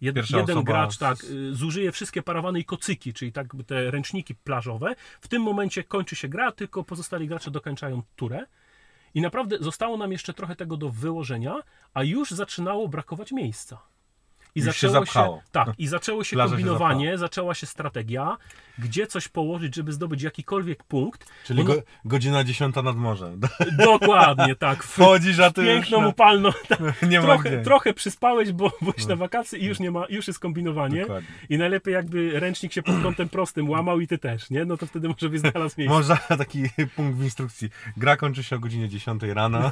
jed, 0.00 0.30
jeden 0.30 0.64
gracz 0.64 0.98
tak, 0.98 1.24
y, 1.24 1.54
zużyje 1.54 1.92
wszystkie 1.92 2.22
parawany 2.22 2.60
i 2.60 2.64
kocyki, 2.64 3.12
czyli 3.12 3.32
tak 3.32 3.46
te 3.66 3.90
ręczniki 3.90 4.34
plażowe. 4.34 4.94
W 5.20 5.28
tym 5.28 5.42
momencie 5.42 5.84
kończy 5.84 6.16
się 6.16 6.28
gra, 6.28 6.52
tylko 6.52 6.84
pozostali 6.84 7.28
gracze 7.28 7.50
dokończają 7.50 8.02
turę. 8.16 8.46
I 9.14 9.20
naprawdę 9.20 9.56
zostało 9.60 9.96
nam 9.96 10.12
jeszcze 10.12 10.34
trochę 10.34 10.56
tego 10.56 10.76
do 10.76 10.90
wyłożenia, 10.90 11.54
a 11.94 12.02
już 12.02 12.30
zaczynało 12.30 12.88
brakować 12.88 13.32
miejsca. 13.32 13.78
I 14.56 14.60
Już 14.60 14.76
się 14.76 14.88
zaczęło 14.88 15.06
się, 15.06 15.12
zapchało. 15.12 15.42
tak, 15.52 15.68
i 15.78 15.86
zaczęło 15.86 16.24
się 16.24 16.36
Plaża 16.36 16.48
się 16.50 16.56
kombinowanie, 16.56 17.18
zaczęła 17.18 17.54
się 17.54 17.66
strategia, 17.66 18.36
gdzie 18.78 19.06
coś 19.06 19.28
położyć, 19.28 19.74
żeby 19.74 19.92
zdobyć 19.92 20.22
jakikolwiek 20.22 20.84
punkt. 20.84 21.26
Czyli 21.44 21.58
no- 21.58 21.64
go, 21.64 21.82
godzina 22.04 22.44
dziesiąta 22.44 22.82
nad 22.82 22.96
morzem. 22.96 23.40
Dokładnie, 23.78 24.54
tak. 24.56 24.82
W, 24.84 24.86
Wchodzisz, 24.86 25.38
a 25.40 25.50
ty 25.50 25.64
piękną, 25.64 26.00
na- 26.00 26.08
upalną. 26.08 26.50
Tak, 26.68 27.02
nie 27.10 27.20
trochę, 27.20 27.50
gdzie. 27.50 27.62
trochę 27.62 27.94
przyspałeś, 27.94 28.52
bo 28.52 28.72
byłeś 28.82 29.06
na 29.06 29.16
wakacji 29.16 29.62
i 29.62 29.66
już 29.66 29.80
nie 29.80 29.90
ma, 29.90 30.04
już 30.08 30.26
jest 30.26 30.38
kombinowanie. 30.40 31.00
Dokładnie. 31.00 31.28
I 31.48 31.58
najlepiej 31.58 31.94
jakby 31.94 32.40
ręcznik 32.40 32.72
się 32.72 32.82
pod 32.82 33.02
kątem 33.02 33.28
prostym 33.28 33.70
łamał 33.70 34.00
i 34.00 34.06
ty 34.06 34.18
też, 34.18 34.50
nie? 34.50 34.64
No 34.64 34.76
to 34.76 34.86
wtedy 34.86 35.08
może 35.08 35.28
byś 35.28 35.40
znalazł 35.40 35.74
miejsce. 35.78 35.96
Można 35.96 36.16
taki 36.16 36.62
punkt 36.96 37.18
w 37.18 37.24
instrukcji. 37.24 37.70
Gra 37.96 38.16
kończy 38.16 38.42
się 38.44 38.56
o 38.56 38.58
godzinie 38.58 38.88
10 38.88 39.22
rano. 39.22 39.70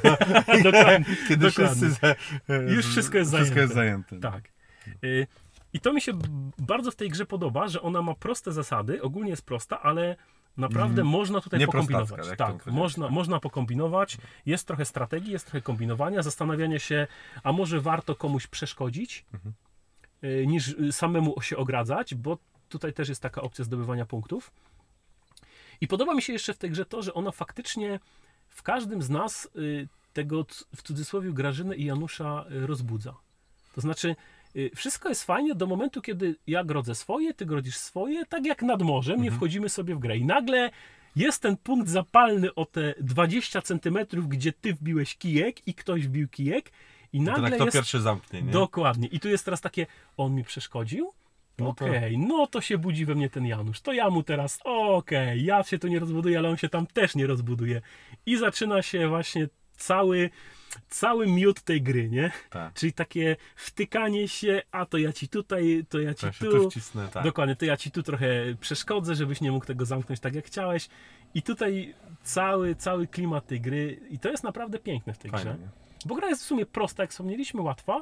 Dokładnie, 0.63 1.05
Kiedy 1.27 1.47
dokładnie. 1.49 1.75
wszyscy. 1.75 2.15
Za, 2.47 2.55
Już 2.75 2.85
wszystko 2.85 3.17
jest 3.17 3.33
wszystko 3.35 3.59
jest 3.59 3.73
zajęte. 3.73 4.19
Tak. 4.19 4.54
Y, 5.03 5.27
I 5.73 5.79
to 5.79 5.93
mi 5.93 6.01
się 6.01 6.11
bardzo 6.57 6.91
w 6.91 6.95
tej 6.95 7.09
grze 7.09 7.25
podoba, 7.25 7.67
że 7.67 7.81
ona 7.81 8.01
ma 8.01 8.13
proste 8.15 8.51
zasady, 8.51 9.01
ogólnie 9.01 9.29
jest 9.29 9.45
prosta, 9.45 9.81
ale 9.81 10.15
naprawdę 10.57 11.03
można 11.03 11.41
tutaj 11.41 11.59
Nie 11.59 11.65
pokombinować. 11.65 12.27
jak 12.27 12.37
to 12.37 12.45
Tak, 12.45 12.65
można, 12.65 13.09
można 13.09 13.39
pokombinować. 13.39 14.17
Jest 14.45 14.67
trochę 14.67 14.85
strategii, 14.85 15.31
jest 15.31 15.45
trochę 15.45 15.61
kombinowania, 15.61 16.21
zastanawiania 16.21 16.79
się, 16.79 17.07
a 17.43 17.51
może 17.51 17.81
warto 17.81 18.15
komuś 18.15 18.47
przeszkodzić, 18.47 19.25
y, 20.23 20.45
niż 20.47 20.67
y, 20.67 20.91
samemu 20.91 21.41
się 21.41 21.57
ogradzać, 21.57 22.15
bo 22.15 22.37
tutaj 22.69 22.93
też 22.93 23.09
jest 23.09 23.21
taka 23.21 23.41
opcja 23.41 23.65
zdobywania 23.65 24.05
punktów. 24.05 24.51
I 25.81 25.87
podoba 25.87 26.13
mi 26.13 26.21
się 26.21 26.33
jeszcze 26.33 26.53
w 26.53 26.57
tej 26.57 26.71
grze 26.71 26.85
to, 26.85 27.01
że 27.01 27.13
ona 27.13 27.31
faktycznie 27.31 27.99
w 28.49 28.63
każdym 28.63 29.01
z 29.01 29.09
nas 29.09 29.49
tego 30.13 30.45
w 30.75 30.81
cudzysłowie 30.81 31.33
Grażynę 31.33 31.75
i 31.75 31.85
Janusza 31.85 32.45
rozbudza. 32.49 33.15
To 33.75 33.81
znaczy, 33.81 34.15
wszystko 34.75 35.09
jest 35.09 35.23
fajnie 35.23 35.55
do 35.55 35.67
momentu, 35.67 36.01
kiedy 36.01 36.35
ja 36.47 36.63
grodzę 36.63 36.95
swoje, 36.95 37.33
ty 37.33 37.45
grodzisz 37.45 37.77
swoje, 37.77 38.25
tak 38.25 38.45
jak 38.45 38.61
nad 38.61 38.81
morzem, 38.81 39.21
nie 39.21 39.31
wchodzimy 39.31 39.69
sobie 39.69 39.95
w 39.95 39.99
grę. 39.99 40.17
I 40.17 40.25
nagle 40.25 40.71
jest 41.15 41.41
ten 41.41 41.57
punkt 41.57 41.89
zapalny 41.89 42.55
o 42.55 42.65
te 42.65 42.93
20 43.01 43.61
centymetrów, 43.61 44.27
gdzie 44.27 44.53
ty 44.53 44.73
wbiłeś 44.73 45.17
kijek 45.17 45.67
i 45.67 45.73
ktoś 45.73 46.07
wbił 46.07 46.27
kijek 46.27 46.71
i 47.13 47.17
To 47.17 47.23
nagle 47.23 47.49
tak 47.49 47.57
to 47.59 47.65
jest... 47.65 47.77
pierwszy 47.77 48.01
zamknie, 48.01 48.41
nie? 48.41 48.51
Dokładnie. 48.51 49.07
I 49.07 49.19
tu 49.19 49.29
jest 49.29 49.45
teraz 49.45 49.61
takie, 49.61 49.87
on 50.17 50.35
mi 50.35 50.43
przeszkodził? 50.43 51.11
No 51.59 51.73
to- 51.73 51.85
Okej, 51.85 52.17
no 52.17 52.47
to 52.47 52.61
się 52.61 52.77
budzi 52.77 53.05
we 53.05 53.15
mnie 53.15 53.29
ten 53.29 53.45
Janusz. 53.45 53.81
To 53.81 53.93
ja 53.93 54.09
mu 54.09 54.23
teraz, 54.23 54.59
okej, 54.63 55.45
ja 55.45 55.63
się 55.63 55.79
tu 55.79 55.87
nie 55.87 55.99
rozbuduję, 55.99 56.39
ale 56.39 56.49
on 56.49 56.57
się 56.57 56.69
tam 56.69 56.87
też 56.87 57.15
nie 57.15 57.27
rozbuduje. 57.27 57.81
I 58.25 58.37
zaczyna 58.37 58.81
się 58.81 59.07
właśnie 59.07 59.47
cały, 59.75 60.29
cały 60.89 61.27
miód 61.27 61.61
tej 61.61 61.81
gry, 61.81 62.09
nie? 62.09 62.31
Tak. 62.49 62.73
Czyli 62.73 62.93
takie 62.93 63.35
wtykanie 63.55 64.27
się, 64.27 64.61
a 64.71 64.85
to 64.85 64.97
ja 64.97 65.13
ci 65.13 65.27
tutaj, 65.27 65.85
to 65.89 65.99
ja 65.99 66.13
ci 66.13 66.25
To 66.27 66.31
tu. 66.39 66.51
tu 66.51 66.69
wcisnę, 66.69 67.07
tak. 67.07 67.23
Dokładnie, 67.23 67.55
to 67.55 67.65
ja 67.65 67.77
ci 67.77 67.91
tu 67.91 68.03
trochę 68.03 68.27
przeszkodzę, 68.59 69.15
żebyś 69.15 69.41
nie 69.41 69.51
mógł 69.51 69.65
tego 69.65 69.85
zamknąć 69.85 70.19
tak 70.19 70.35
jak 70.35 70.45
chciałeś. 70.45 70.89
I 71.33 71.41
tutaj 71.41 71.95
cały, 72.23 72.75
cały 72.75 73.07
klimat 73.07 73.47
tej 73.47 73.61
gry, 73.61 73.99
i 74.09 74.19
to 74.19 74.29
jest 74.29 74.43
naprawdę 74.43 74.79
piękne 74.79 75.13
w 75.13 75.17
tej 75.17 75.31
Fajnie, 75.31 75.51
grze. 75.51 75.59
nie? 75.61 75.69
Bo 76.05 76.15
gra 76.15 76.29
jest 76.29 76.41
w 76.43 76.45
sumie 76.45 76.65
prosta, 76.65 77.03
jak 77.03 77.09
wspomnieliśmy, 77.11 77.61
łatwa, 77.61 78.01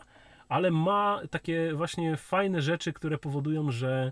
ale 0.50 0.72
ma 0.72 1.22
takie 1.30 1.74
właśnie 1.74 2.18
fajne 2.18 2.62
rzeczy, 2.62 2.94
które 2.94 3.18
powodują, 3.18 3.72
że, 3.72 4.12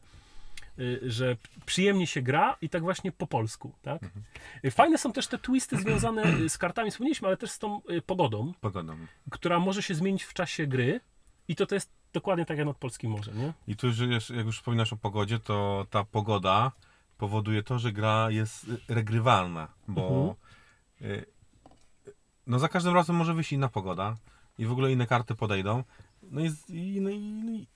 że 1.01 1.37
przyjemnie 1.65 2.07
się 2.07 2.21
gra 2.21 2.57
i 2.61 2.69
tak 2.69 2.81
właśnie 2.83 3.11
po 3.11 3.27
polsku. 3.27 3.71
Tak? 3.81 4.03
Mhm. 4.03 4.23
Y, 4.65 4.71
Fajne 4.71 4.97
są 4.97 5.11
też 5.13 5.27
te 5.27 5.37
twisty 5.37 5.77
związane 5.77 6.23
y, 6.39 6.49
z 6.49 6.57
kartami, 6.57 6.91
wspomnieliśmy, 6.91 7.27
ale 7.27 7.37
też 7.37 7.51
z 7.51 7.59
tą 7.59 7.81
y, 7.89 8.01
pogodą, 8.01 8.53
Pogodą. 8.61 8.97
która 9.31 9.59
może 9.59 9.83
się 9.83 9.95
zmienić 9.95 10.23
w 10.23 10.33
czasie 10.33 10.67
gry 10.67 10.99
i 11.47 11.55
to, 11.55 11.65
to 11.65 11.75
jest 11.75 11.91
dokładnie 12.13 12.45
tak 12.45 12.57
jak 12.57 12.67
nad 12.67 12.77
Polskim 12.77 13.11
Morzem. 13.11 13.37
Nie? 13.37 13.53
I 13.67 13.75
tu 13.75 13.87
jest- 13.87 14.29
jak 14.29 14.45
już 14.45 14.57
wspominasz 14.57 14.93
o 14.93 14.97
pogodzie, 14.97 15.39
to 15.39 15.85
ta 15.89 16.03
pogoda 16.03 16.71
powoduje 17.17 17.63
to, 17.63 17.79
że 17.79 17.91
gra 17.91 18.31
jest 18.31 18.63
y, 18.63 18.77
regrywalna, 18.87 19.67
bo 19.87 20.35
y, 21.01 21.25
no 22.47 22.59
za 22.59 22.67
każdym 22.67 22.93
razem 22.93 23.15
może 23.15 23.33
wyjść 23.33 23.53
inna 23.53 23.69
pogoda 23.69 24.17
i 24.57 24.65
w 24.65 24.71
ogóle 24.71 24.91
inne 24.91 25.07
karty 25.07 25.35
podejdą. 25.35 25.83
No 26.23 26.41
i, 26.41 26.51
no 27.01 27.09
i, 27.09 27.21
no 27.43 27.51
i, 27.51 27.67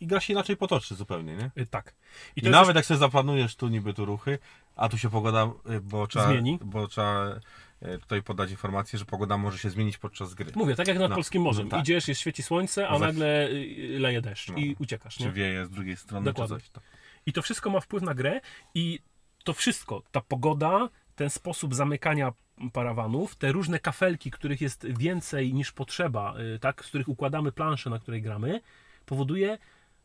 i 0.00 0.06
gra 0.06 0.20
się 0.20 0.32
inaczej 0.32 0.56
potoczy 0.56 0.94
zupełnie, 0.94 1.36
nie? 1.36 1.50
Y, 1.62 1.66
Tak. 1.66 1.94
I, 2.36 2.40
jest 2.40 2.52
nawet 2.52 2.76
jak 2.76 2.84
sobie 2.86 2.98
zaplanujesz 2.98 3.56
tu 3.56 3.68
niby 3.68 3.94
tu 3.94 4.04
ruchy, 4.04 4.38
a 4.76 4.88
tu 4.88 4.98
się 4.98 5.10
pogoda, 5.10 5.50
y, 5.70 5.80
bo 5.80 6.06
trzeba, 6.06 6.28
Zmieni. 6.28 6.58
bo 6.64 6.88
trzeba 6.88 7.40
y, 7.82 7.98
tutaj 7.98 8.22
podać 8.22 8.50
informację, 8.50 8.98
że 8.98 9.04
pogoda 9.04 9.36
może 9.38 9.58
się 9.58 9.70
zmienić 9.70 9.98
podczas 9.98 10.34
gry. 10.34 10.52
Mówię, 10.54 10.74
tak 10.76 10.88
jak 10.88 10.98
nad 10.98 11.10
No, 11.10 11.14
Polskim 11.16 11.42
Morzem. 11.42 11.64
no 11.64 11.70
tak. 11.70 11.80
Idziesz, 11.80 12.08
jest 12.08 12.20
świeci 12.20 12.42
słońce, 12.42 12.88
a 12.88 12.92
No 12.92 12.98
nagle 12.98 13.48
y, 13.48 13.96
leje 13.98 14.20
deszcz 14.20 14.48
No. 14.48 14.58
i 14.58 14.76
uciekasz. 14.78 15.16
Czy 15.16 15.24
Nie? 15.24 15.32
wieje 15.32 15.66
z 15.66 15.70
drugiej 15.70 15.96
strony, 15.96 16.24
Dokładnie. 16.24 16.56
czy 16.56 16.62
coś. 16.62 16.70
To. 16.70 16.80
I 17.26 17.32
to 17.32 17.42
wszystko 17.42 17.70
ma 17.70 17.80
wpływ 17.80 18.02
na 18.02 18.14
grę 18.14 18.40
i 18.74 18.98
to 19.44 19.52
wszystko, 19.52 20.02
ta 20.10 20.20
pogoda, 20.20 20.88
ten 21.14 21.30
sposób 21.30 21.74
zamykania 21.74 22.32
parawanów, 22.72 23.36
te 23.36 23.52
różne 23.52 23.78
kafelki, 23.78 24.30
których 24.30 24.60
jest 24.60 24.86
więcej 24.98 25.54
niż 25.54 25.72
potrzeba, 25.72 26.34
tak, 26.60 26.84
z 26.84 26.88
których 26.88 27.08
układamy 27.08 27.52
planszę, 27.52 27.90
na 27.90 27.98
której 27.98 28.22
gramy, 28.22 28.60
powoduje, 29.06 29.58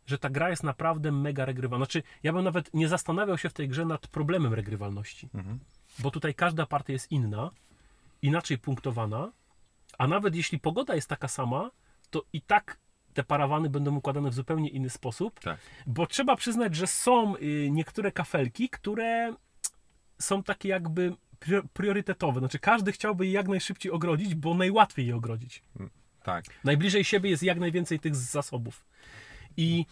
że 0.06 0.18
ta 0.18 0.30
gra 0.30 0.50
jest 0.50 0.64
naprawdę 0.64 1.12
mega 1.12 1.46
regrywalna. 1.46 1.86
Znaczy, 1.86 2.04
ja 2.24 2.34
bym 2.34 2.44
nawet 2.44 2.74
nie 2.74 2.88
zastanawiał 2.88 3.38
się 3.38 3.50
w 3.50 3.54
tej 3.54 3.70
grze 3.70 3.86
nad 3.86 4.08
problemem 4.08 4.54
regrywalności, 4.54 5.30
Mhm. 5.34 5.60
bo 6.00 6.12
tutaj 6.12 6.34
każda 6.36 6.66
partia 6.66 6.94
jest 6.94 7.12
inna, 7.12 7.52
inaczej 8.22 8.58
punktowana, 8.58 9.32
a 9.98 10.08
nawet 10.08 10.36
jeśli 10.36 10.60
pogoda 10.60 10.96
jest 10.96 11.10
taka 11.10 11.28
sama, 11.28 11.72
to 12.10 12.24
i 12.34 12.42
tak 12.42 12.78
te 13.14 13.24
parawany 13.24 13.70
będą 13.70 13.96
układane 13.96 14.30
w 14.30 14.34
zupełnie 14.34 14.70
inny 14.70 14.90
sposób, 14.90 15.40
Tak. 15.40 15.58
bo 15.88 16.08
trzeba 16.08 16.36
przyznać, 16.36 16.76
że 16.76 16.88
są 16.88 17.36
y, 17.36 17.68
niektóre 17.72 18.12
kafelki, 18.12 18.70
które 18.70 19.36
są 20.20 20.44
takie 20.44 20.70
jakby 20.70 21.16
prio- 21.42 21.64
priorytetowe. 21.74 22.40
Znaczy 22.40 22.60
każdy 22.60 22.92
chciałby 22.92 23.26
je 23.26 23.32
jak 23.32 23.48
najszybciej 23.48 23.92
ogrodzić, 23.92 24.36
bo 24.36 24.54
najłatwiej 24.54 25.08
je 25.08 25.16
ogrodzić. 25.16 25.64
Tak. 26.24 26.46
Najbliżej 26.64 27.04
siebie 27.04 27.30
jest 27.30 27.44
jak 27.44 27.60
najwięcej 27.60 28.00
tych 28.00 28.16
zasobów. 28.16 28.86
I 29.58 29.86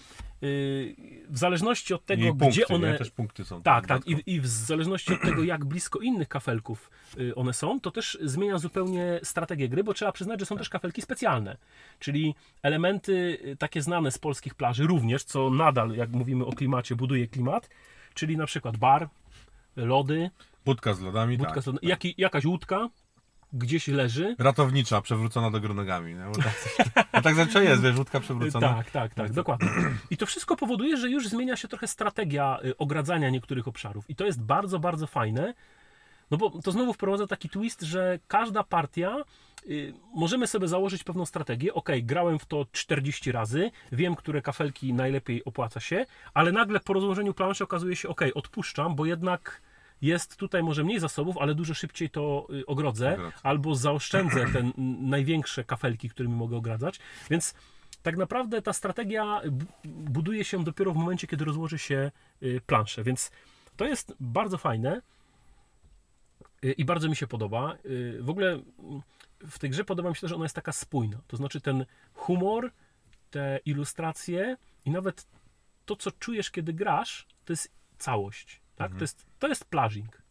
y, 0.44 0.96
w 1.30 1.38
zależności 1.38 1.94
od 1.94 2.06
tego, 2.06 2.24
I 2.24 2.28
punkty, 2.28 2.48
gdzie 2.48 2.68
one. 2.68 2.92
nie? 2.92 2.98
Też 2.98 3.12
punkty 3.12 3.46
są. 3.46 3.62
Tak, 3.62 3.88
tam 3.88 4.00
tak. 4.00 4.08
I, 4.08 4.24
I 4.26 4.42
w 4.42 4.48
zależności 4.48 5.14
od 5.14 5.22
tego, 5.22 5.44
jak 5.44 5.66
blisko 5.66 6.00
innych 6.00 6.28
kafelków 6.28 6.90
y, 7.20 7.36
one 7.36 7.54
są, 7.54 7.80
to 7.80 7.92
też 7.92 8.18
zmienia 8.22 8.58
zupełnie 8.58 9.20
strategię 9.24 9.70
gry, 9.70 9.84
bo 9.84 9.94
trzeba 9.94 10.12
przyznać, 10.12 10.40
że 10.40 10.46
są 10.46 10.58
też 10.58 10.70
kafelki 10.70 11.02
specjalne. 11.02 11.58
Czyli 12.00 12.36
elementy 12.64 13.38
y, 13.46 13.56
takie 13.56 13.82
znane 13.82 14.12
z 14.12 14.18
polskich 14.18 14.56
plaży 14.56 14.88
również, 14.88 15.24
co 15.24 15.50
nadal, 15.50 15.92
jak 15.92 16.10
mówimy 16.10 16.46
o 16.46 16.52
klimacie, 16.52 16.96
buduje 16.96 17.28
klimat, 17.28 17.70
czyli 18.14 18.38
na 18.38 18.46
przykład 18.46 18.78
bar, 18.78 19.10
lody, 19.76 20.30
Budka 20.66 20.94
z 20.94 21.02
lodami, 21.02 21.38
budka, 21.38 21.54
tak. 21.54 21.64
z 21.64 21.68
lodami, 21.68 21.88
jaki, 21.88 22.16
jakaś 22.18 22.46
łódka 22.46 22.90
gdzieś 23.54 23.88
leży. 23.88 24.36
Ratownicza, 24.40 25.02
przewrócona 25.02 25.52
do 25.52 25.62
góry 25.62 25.74
nogami. 25.74 26.16
Nie? 26.16 26.24
Bo 26.24 26.44
tak, 26.44 27.08
no 27.14 27.22
tak 27.22 27.36
zazwyczaj 27.36 27.66
jest, 27.66 27.82
wiesz, 27.82 27.98
łódka 27.98 28.20
przewrócona. 28.20 28.74
Tak, 28.74 28.92
tak, 28.92 29.14
tak, 29.14 29.34
dokładnie. 29.34 29.70
I 30.10 30.18
to 30.18 30.26
wszystko 30.26 30.56
powoduje, 30.56 30.98
że 30.98 31.10
już 31.10 31.28
zmienia 31.28 31.56
się 31.56 31.68
trochę 31.68 31.88
strategia 31.88 32.60
y, 32.66 32.78
ogradzania 32.78 33.30
niektórych 33.30 33.68
obszarów. 33.68 34.10
I 34.10 34.16
to 34.16 34.26
jest 34.26 34.42
bardzo, 34.42 34.80
bardzo 34.80 35.08
fajne. 35.08 35.54
No 36.32 36.38
bo 36.38 36.50
to 36.50 36.72
znowu 36.72 36.94
wprowadza 36.94 37.28
taki 37.28 37.50
twist, 37.50 37.82
że 37.82 38.20
każda 38.28 38.64
partia 38.64 39.18
y, 39.70 39.94
możemy 40.14 40.48
sobie 40.48 40.68
założyć 40.68 41.04
pewną 41.04 41.26
strategię. 41.26 41.74
Ok, 41.74 41.90
grałem 42.02 42.40
w 42.40 42.46
to 42.46 42.66
40 42.72 43.32
razy, 43.32 43.72
wiem, 43.92 44.16
które 44.16 44.42
kafelki 44.42 44.94
najlepiej 44.94 45.46
opłaca 45.46 45.80
się, 45.80 46.06
ale 46.34 46.52
nagle 46.52 46.80
po 46.80 46.94
rozłożeniu 46.94 47.34
planszy 47.34 47.64
okazuje 47.64 47.96
się, 47.96 48.10
ok, 48.10 48.22
odpuszczam, 48.36 48.96
bo 48.96 49.06
jednak 49.06 49.62
jest 50.02 50.36
tutaj 50.38 50.64
może 50.64 50.84
mniej 50.84 51.00
zasobów, 51.00 51.38
ale 51.38 51.56
dużo 51.56 51.74
szybciej 51.74 52.10
to 52.10 52.48
y, 52.54 52.66
ogrodzę, 52.66 53.18
albo 53.44 53.76
zaoszczędzę 53.76 54.46
te 54.54 54.72
największe 55.02 55.64
kafelki, 55.64 56.10
którymi 56.10 56.36
mogę 56.36 56.58
ogradzać. 56.58 57.00
Więc 57.30 57.54
tak 58.04 58.18
naprawdę 58.18 58.62
ta 58.62 58.74
strategia 58.74 59.42
bu- 59.52 59.66
buduje 59.86 60.44
się 60.44 60.64
dopiero 60.64 60.92
w 60.94 60.96
momencie, 60.96 61.28
kiedy 61.28 61.46
rozłoży 61.46 61.80
się 61.80 62.12
y, 62.44 62.62
planszę. 62.66 63.04
Więc 63.04 63.32
to 63.78 63.86
jest 63.86 64.14
bardzo 64.20 64.58
fajne 64.58 65.02
y, 66.66 66.72
i 66.72 66.86
bardzo 66.86 67.10
mi 67.10 67.16
się 67.16 67.28
podoba. 67.28 67.78
W 68.20 68.30
ogóle 68.30 68.60
w 69.50 69.60
tej 69.60 69.70
grze 69.70 69.84
podoba 69.84 70.10
mi 70.10 70.16
się 70.16 70.22
to, 70.22 70.28
że 70.28 70.36
ona 70.36 70.46
jest 70.46 70.56
taka 70.56 70.72
spójna. 70.72 71.18
To 71.28 71.38
znaczy 71.38 71.62
ten 71.62 71.86
humor, 72.14 72.72
te 73.32 73.60
ilustracje 73.66 74.58
i 74.86 74.92
nawet 74.92 75.28
to, 75.86 75.96
co 75.96 76.12
czujesz, 76.12 76.52
kiedy 76.52 76.74
grasz, 76.74 77.28
to 77.46 77.54
jest 77.54 77.72
całość. 77.98 78.62
Tak? 78.82 78.96
To, 78.96 79.04
jest, 79.04 79.26
to 79.40 79.48
jest 79.48 79.66
plażing. 79.66 80.22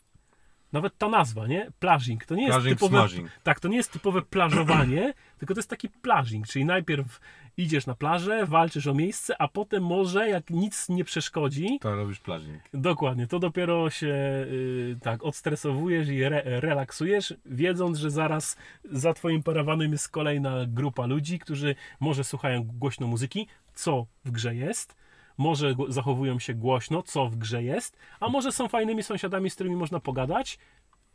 Nawet 0.73 0.99
ta 0.99 1.09
nazwa, 1.09 1.47
nie? 1.47 1.73
Plażing. 1.79 2.25
To 2.25 2.35
nie 2.35 2.43
jest 2.43 2.55
Plażing, 2.55 2.79
typowe, 2.79 3.09
tak, 3.43 3.61
to 3.61 3.69
nie 3.69 3.77
jest 3.77 3.93
typowe 3.93 4.23
plażowanie, 4.23 5.15
tylko 5.39 5.55
to 5.55 5.59
jest 5.59 5.71
taki 5.71 5.89
plażing, 5.89 6.47
czyli 6.47 6.65
najpierw 6.65 7.21
idziesz 7.57 7.87
na 7.87 7.95
plażę, 7.95 8.47
walczysz 8.47 8.87
o 8.87 8.95
miejsce, 8.95 9.43
a 9.43 9.49
potem 9.49 9.83
może, 9.83 10.29
jak 10.29 10.51
nic 10.51 10.89
nie 10.89 11.05
przeszkodzi, 11.05 11.79
To 11.81 11.95
robisz 11.97 12.21
plażnik. 12.21 12.61
Dokładnie, 12.75 13.27
to 13.27 13.39
dopiero 13.39 13.91
się 13.91 14.07
y, 14.07 14.97
tak 15.03 15.25
odstresowujesz 15.25 16.09
i 16.09 16.23
re, 16.23 16.43
relaksujesz, 16.45 17.35
wiedząc, 17.47 17.99
że 17.99 18.11
zaraz 18.11 18.57
za 18.85 19.15
twoim 19.15 19.43
parawanem 19.43 19.93
jest 19.93 20.09
kolejna 20.09 20.57
grupa 20.67 21.07
ludzi, 21.07 21.39
którzy 21.39 21.75
może 22.01 22.25
słuchają 22.25 22.63
głośno 22.63 23.07
muzyki, 23.07 23.47
co 23.75 24.07
w 24.25 24.31
grze 24.31 24.55
jest, 24.55 25.00
może 25.41 25.75
zachowują 25.89 26.39
się 26.39 26.55
głośno, 26.55 27.03
co 27.03 27.27
w 27.29 27.37
grze 27.37 27.63
jest, 27.63 27.97
a 28.21 28.29
może 28.29 28.53
są 28.53 28.69
fajnymi 28.69 29.03
sąsiadami, 29.03 29.51
z 29.51 29.55
którymi 29.55 29.77
można 29.77 30.01
pogadać, 30.01 30.59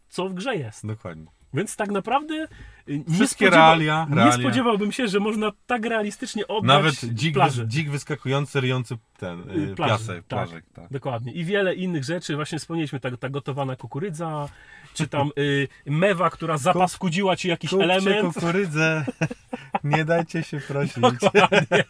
co 0.09 0.29
w 0.29 0.33
grze 0.33 0.55
jest. 0.55 0.87
Dokładnie. 0.87 1.25
Więc 1.53 1.75
tak 1.75 1.89
naprawdę 1.91 2.33
y, 2.89 3.03
nie, 3.07 3.27
spodziewa- 3.27 3.49
realia, 3.51 4.07
nie 4.09 4.15
realia. 4.15 4.31
spodziewałbym 4.31 4.91
się, 4.91 5.07
że 5.07 5.19
można 5.19 5.51
tak 5.67 5.85
realistycznie 5.85 6.47
oddać 6.47 6.67
Nawet 6.67 6.95
dzik, 7.15 7.33
plażę. 7.33 7.65
dzik 7.67 7.89
wyskakujący, 7.89 8.61
ryjący 8.61 8.97
ten 9.17 9.39
Y, 9.49 9.71
y, 9.71 9.75
plaży, 9.75 9.91
piasek, 9.93 10.15
tak. 10.15 10.25
plażek. 10.27 10.65
Tak. 10.73 10.91
Dokładnie. 10.91 11.31
I 11.33 11.45
wiele 11.45 11.75
innych 11.75 12.03
rzeczy. 12.03 12.35
Właśnie 12.35 12.59
wspomnieliśmy, 12.59 12.99
ta, 12.99 13.17
ta 13.17 13.29
gotowana 13.29 13.75
kukurydza, 13.75 14.49
czy 14.93 15.07
tam 15.07 15.31
y, 15.39 15.67
mewa, 15.85 16.29
która 16.29 16.57
zapaskudziła 16.57 17.35
ci 17.35 17.47
jakiś 17.49 17.69
Kupcie 17.69 17.83
element. 17.85 18.33
kukurydzę, 18.33 19.05
nie 19.85 20.05
dajcie 20.05 20.43
się 20.43 20.59
prosić. 20.59 20.99
Dokładnie. 20.99 21.67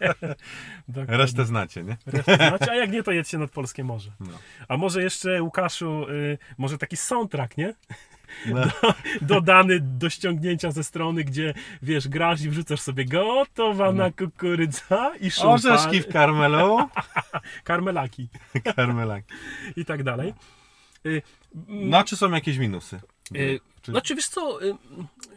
Dokładnie. 0.88 1.18
Resztę 1.18 1.46
znacie, 1.46 1.84
nie? 1.84 1.98
Resztę 2.06 2.36
znacie, 2.36 2.72
a 2.72 2.76
jak 2.76 2.92
nie, 2.92 3.04
to 3.04 3.12
jedźcie 3.12 3.38
nad 3.38 3.52
Polskie 3.52 3.84
Morze. 3.84 4.12
No. 4.20 4.38
A 4.68 4.78
może 4.78 5.04
jeszcze, 5.04 5.42
Łukaszu, 5.42 6.10
y, 6.10 6.38
może 6.58 6.78
taki 6.78 6.98
soundtrack, 6.98 7.58
nie? 7.58 7.74
No. 8.46 8.62
Dodany 9.22 9.80
do 9.80 10.10
ściągnięcia 10.10 10.72
ze 10.72 10.84
strony, 10.84 11.24
gdzie, 11.24 11.54
wiesz, 11.82 12.08
grasz 12.08 12.42
i 12.42 12.50
wrzucasz 12.50 12.82
sobie 12.82 13.06
gotowana 13.06 14.12
kukurydza 14.12 15.12
i 15.22 15.32
szumpa, 15.32 15.50
Orzeszki 15.50 16.02
w 16.02 16.08
karmelu, 16.08 16.78
karmelaki 17.64 18.30
karmelak. 18.76 19.24
i 19.76 19.86
tak 19.86 20.04
dalej. 20.04 20.34
Y, 21.06 21.22
No, 21.68 22.04
czy 22.04 22.18
są 22.18 22.32
jakieś 22.32 22.58
minusy? 22.58 23.00
Y, 23.36 23.60
Czy... 23.86 23.92
Znaczy, 23.92 24.16
wiesz 24.16 24.28
co, 24.28 24.64
y, 24.66 24.74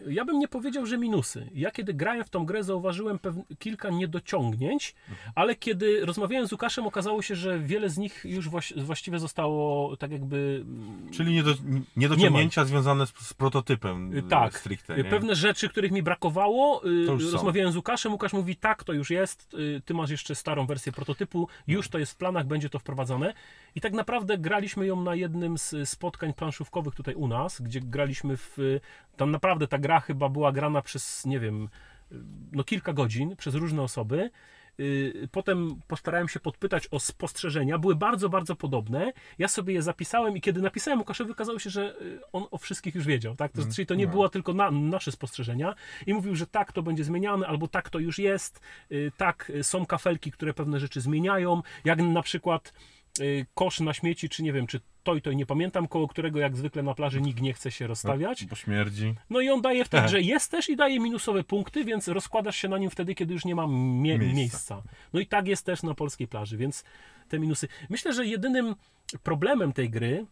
ja 0.06 0.24
bym 0.24 0.38
nie 0.38 0.48
powiedział, 0.48 0.86
że 0.86 0.98
minusy. 0.98 1.50
Ja 1.54 1.70
kiedy 1.70 1.94
grałem 1.94 2.24
w 2.24 2.30
tą 2.30 2.46
grę, 2.46 2.64
zauważyłem 2.64 3.18
kilka 3.58 3.90
niedociągnięć, 3.90 4.94
Mhm. 5.08 5.32
ale 5.34 5.54
kiedy 5.54 6.06
rozmawiałem 6.06 6.46
z 6.48 6.52
Łukaszem, 6.52 6.86
okazało 6.86 7.22
się, 7.22 7.34
że 7.34 7.58
wiele 7.58 7.88
z 7.90 7.98
nich 7.98 8.24
już 8.24 8.48
właś- 8.48 8.82
właściwie 8.82 9.18
zostało 9.18 9.96
tak 9.96 10.10
jakby... 10.10 10.64
mm, 10.68 11.10
Czyli 11.10 11.32
nie 11.34 11.42
do, 11.42 11.54
niedociągnięcia 11.96 12.64
związane 12.64 13.06
z, 13.06 13.10
z 13.10 13.34
prototypem 13.34 14.14
Y, 14.18 14.22
Tak, 14.22 14.58
stricte, 14.58 14.94
Y, 14.94 14.96
nie? 14.96 15.10
Pewne 15.10 15.34
rzeczy, 15.34 15.68
których 15.68 15.92
mi 15.92 16.02
brakowało, 16.02 16.80
już 16.84 17.26
są. 17.26 17.32
rozmawiałem 17.32 17.72
z 17.72 17.76
Łukaszem, 17.76 18.12
Łukasz 18.12 18.32
mówi 18.32 18.56
tak, 18.56 18.84
to 18.84 18.92
już 18.92 19.10
jest, 19.10 19.56
ty 19.84 19.94
masz 19.94 20.10
jeszcze 20.10 20.34
starą 20.34 20.66
wersję 20.66 20.92
prototypu, 20.92 21.48
już 21.66 21.88
to 21.88 21.98
jest 21.98 22.12
w 22.12 22.16
planach, 22.16 22.46
będzie 22.46 22.68
to 22.70 22.78
wprowadzone 22.78 23.34
i 23.74 23.80
tak 23.80 23.92
naprawdę 23.92 24.38
graliśmy 24.38 24.86
ją 24.86 25.02
na 25.02 25.14
jednym 25.14 25.58
z 25.58 25.88
spotkań 25.88 26.32
planszówkowych 26.34 26.94
tutaj 26.94 27.14
u 27.14 27.28
nas, 27.28 27.60
gdzie 27.60 27.80
graliśmy 27.80 28.36
w, 28.38 28.80
tam 29.16 29.30
naprawdę 29.30 29.68
ta 29.68 29.78
gra 29.78 30.00
chyba 30.00 30.28
była 30.28 30.52
grana 30.52 30.82
przez, 30.82 31.26
nie 31.26 31.40
wiem, 31.40 31.68
no 32.52 32.64
kilka 32.64 32.92
godzin, 32.92 33.36
przez 33.36 33.54
różne 33.54 33.82
osoby, 33.82 34.30
Y, 34.80 35.28
Potem 35.32 35.80
postarałem 35.88 36.28
się 36.28 36.40
podpytać 36.40 36.88
o 36.90 37.00
spostrzeżenia. 37.00 37.78
Były 37.78 37.96
bardzo, 37.96 38.28
bardzo 38.28 38.56
podobne. 38.56 39.12
Ja 39.38 39.48
sobie 39.48 39.74
je 39.74 39.82
zapisałem 39.82 40.36
i 40.36 40.40
kiedy 40.40 40.62
napisałem 40.62 40.98
Łukaszowi, 40.98 41.30
okazało 41.30 41.58
się, 41.58 41.70
że 41.70 42.00
y, 42.00 42.20
on 42.32 42.46
o 42.50 42.58
wszystkich 42.58 42.94
już 42.94 43.06
wiedział. 43.06 43.36
Tak? 43.36 43.52
To, 43.52 43.62
czyli 43.74 43.86
to 43.86 43.94
nie 43.94 44.06
no. 44.06 44.10
było 44.10 44.28
tylko 44.28 44.54
na, 44.54 44.70
nasze 44.70 45.12
spostrzeżenia. 45.12 45.74
I 46.06 46.14
mówił, 46.14 46.36
że 46.36 46.46
tak 46.46 46.72
to 46.72 46.82
będzie 46.82 47.04
zmieniane, 47.04 47.46
albo 47.46 47.68
tak 47.68 47.90
to 47.90 47.98
już 47.98 48.18
jest. 48.18 48.60
y, 48.92 49.12
Tak, 49.16 49.52
są 49.62 49.86
kafelki, 49.86 50.30
które 50.32 50.54
pewne 50.54 50.80
rzeczy 50.80 51.00
zmieniają. 51.00 51.62
Jak 51.84 52.02
na 52.02 52.22
przykład 52.22 52.72
kosz 53.54 53.80
na 53.80 53.94
śmieci, 53.94 54.28
czy 54.28 54.42
nie 54.42 54.52
wiem, 54.52 54.66
czy 54.66 54.80
to 55.02 55.14
i 55.14 55.22
to 55.22 55.30
i 55.30 55.36
nie 55.36 55.46
pamiętam, 55.46 55.88
koło 55.88 56.08
którego 56.08 56.38
jak 56.38 56.56
zwykle 56.56 56.82
na 56.82 56.94
plaży 56.94 57.20
nikt 57.20 57.40
nie 57.40 57.52
chce 57.52 57.70
się 57.70 57.86
rozstawiać. 57.86 58.44
Bo 58.44 58.56
śmierdzi. 58.56 59.14
No 59.30 59.40
i 59.40 59.48
on 59.48 59.60
daje 59.62 59.84
w 59.84 59.88
tej 59.88 59.98
Aha. 59.98 60.06
grze 60.08 60.20
jest 60.20 60.50
też 60.50 60.68
i 60.68 60.76
daje 60.76 61.00
minusowe 61.00 61.44
punkty, 61.44 61.84
więc 61.84 62.08
rozkładasz 62.08 62.56
się 62.56 62.68
na 62.68 62.78
nim 62.78 62.90
wtedy, 62.90 63.14
kiedy 63.14 63.34
już 63.34 63.44
nie 63.44 63.54
ma 63.54 63.66
mie- 63.66 64.18
Miejsca. 64.18 64.34
miejsca. 64.36 64.82
No 65.12 65.20
i 65.20 65.26
tak 65.26 65.48
jest 65.48 65.66
też 65.66 65.82
na 65.82 65.94
polskiej 65.94 66.28
plaży, 66.28 66.56
więc 66.56 66.84
te 67.28 67.38
minusy. 67.38 67.68
Myślę, 67.90 68.12
że 68.12 68.26
jedynym 68.26 68.74
problemem 69.22 69.72
tej 69.72 69.90
gry 69.90 70.26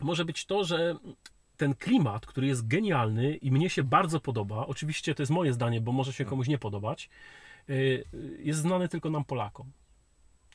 może 0.00 0.24
być 0.24 0.46
to, 0.46 0.64
że 0.64 0.96
ten 1.56 1.74
klimat, 1.74 2.26
który 2.26 2.46
jest 2.46 2.66
genialny 2.68 3.36
i 3.36 3.50
mnie 3.50 3.70
się 3.70 3.82
bardzo 3.82 4.20
podoba, 4.20 4.66
oczywiście 4.66 5.14
to 5.14 5.22
jest 5.22 5.32
moje 5.32 5.52
zdanie, 5.52 5.80
bo 5.80 5.92
może 5.92 6.12
się 6.12 6.24
komuś 6.24 6.48
nie 6.48 6.58
podobać, 6.58 7.08
y, 7.70 8.04
jest 8.38 8.60
znany 8.60 8.88
tylko 8.88 9.10
nam 9.10 9.24
Polakom. 9.24 9.70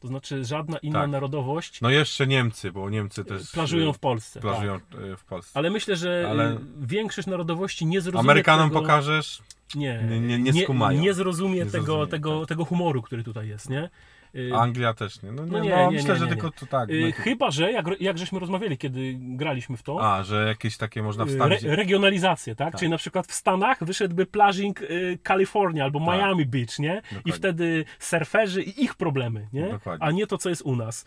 To 0.03 0.07
znaczy 0.07 0.45
żadna 0.45 0.77
inna 0.77 1.01
Tak. 1.01 1.09
narodowość 1.09 1.81
No 1.81 1.89
jeszcze 1.89 2.27
Niemcy, 2.27 2.71
bo 2.71 2.89
Niemcy 2.89 3.25
też 3.25 3.51
plażują 3.51 3.89
y, 3.89 3.93
w 3.93 3.99
Polsce. 3.99 4.39
plażują 4.39 4.79
tak. 4.79 4.99
w 5.17 5.25
Polsce. 5.25 5.51
Ale 5.59 5.69
myślę, 5.69 5.95
że 5.95 6.27
Ale- 6.29 6.57
większość 6.79 7.27
narodowości 7.27 7.85
nie 7.85 8.01
zrozumie 8.01 8.19
Amerykanom 8.19 8.69
tego... 8.69 8.81
pokażesz, 8.81 9.41
Nie, 9.75 10.03
Nie- 10.09 10.19
nie- 10.19 10.39
nie. 10.39 10.51
Nie, 10.99 11.13
zrozumie, 11.13 11.53
Nie 11.57 11.65
tego, 11.65 11.85
zrozumie, 11.85 12.07
tego, 12.07 12.39
tak. 12.39 12.49
tego 12.49 12.65
humoru, 12.65 13.01
który 13.01 13.23
tutaj 13.23 13.47
jest, 13.47 13.69
nie? 13.69 13.89
Y, 14.35 14.55
Anglia 14.55 14.93
też 14.93 15.21
nie. 15.21 15.31
No, 15.31 15.45
nie, 15.45 15.51
No 15.51 15.57
no, 15.57 15.63
nie, 15.63 15.69
nie, 15.69 15.89
myślę, 15.91 16.13
nie, 16.13 16.19
że 16.19 16.25
nie, 16.25 16.31
tylko 16.31 16.47
nie. 16.47 16.53
to 16.53 16.65
tak. 16.65 16.89
y, 16.89 17.01
no, 17.01 17.11
to- 17.11 17.21
chyba, 17.23 17.51
że 17.51 17.71
jak, 17.71 17.85
jak 18.01 18.17
żeśmy 18.17 18.39
rozmawiali, 18.39 18.77
kiedy 18.77 19.15
graliśmy 19.19 19.77
w 19.77 19.83
to, 19.83 20.13
A, 20.15 20.23
że 20.23 20.45
jakieś 20.47 20.77
takie 20.77 21.03
można 21.03 21.23
y, 21.23 21.27
wstawić. 21.27 21.63
re, 21.63 21.75
regionalizację, 21.75 22.55
tak? 22.55 22.71
Tak. 22.71 22.79
Czyli 22.79 22.91
na 22.91 22.97
przykład 22.97 23.27
w 23.27 23.33
Stanach 23.33 23.83
wyszedłby 23.83 24.25
plażing 24.25 24.79
Kalifornia 25.23 25.83
albo 25.83 25.99
Tak. 25.99 26.07
Miami 26.07 26.45
Beach, 26.45 26.79
nie? 26.79 26.93
I 27.11 27.15
Dokładnie. 27.15 27.33
wtedy 27.33 27.85
surferzy 27.99 28.63
i 28.63 28.83
ich 28.83 28.95
problemy, 28.95 29.47
nie? 29.53 29.69
Dokładnie. 29.69 30.07
A 30.07 30.11
nie 30.11 30.27
to, 30.27 30.37
co 30.37 30.49
jest 30.49 30.61
u 30.61 30.75
nas. 30.75 31.05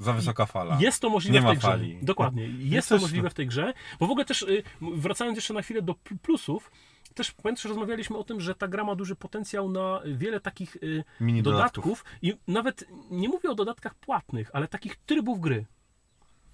Za 0.00 0.12
wysoka 0.12 0.46
fala. 0.46 0.78
Jest 0.80 1.02
to 1.02 1.10
możliwe 1.10 1.38
Nie 1.38 1.44
w 1.46 1.48
tej 1.48 1.58
grze. 1.58 1.68
fali. 1.68 1.98
Dokładnie. 2.02 2.42
Jest 2.46 2.60
Jest 2.62 2.88
to 2.88 2.94
też- 2.94 3.02
możliwe 3.02 3.30
w 3.30 3.34
tej 3.34 3.46
grze. 3.46 3.72
Bo 4.00 4.06
w 4.06 4.10
ogóle 4.10 4.24
też, 4.24 4.46
wracając 4.80 5.36
jeszcze 5.38 5.54
na 5.54 5.62
chwilę 5.62 5.82
do 5.82 5.94
pl- 5.94 6.18
plusów, 6.22 6.70
też 7.18 7.32
pamiętasz, 7.32 7.64
rozmawialiśmy 7.64 8.16
o 8.16 8.24
tym, 8.24 8.40
że 8.40 8.54
ta 8.54 8.68
gra 8.68 8.84
ma 8.84 8.94
duży 8.94 9.16
potencjał 9.16 9.70
na 9.70 10.00
wiele 10.04 10.40
takich 10.40 10.76
y, 10.76 11.04
Mini 11.20 11.42
dodatków. 11.42 12.04
I 12.22 12.34
nawet 12.48 12.84
nie 13.10 13.28
mówię 13.28 13.50
o 13.50 13.54
dodatkach 13.54 13.94
płatnych, 13.94 14.50
ale 14.52 14.68
takich 14.68 14.96
trybów 14.96 15.40
gry. 15.40 15.64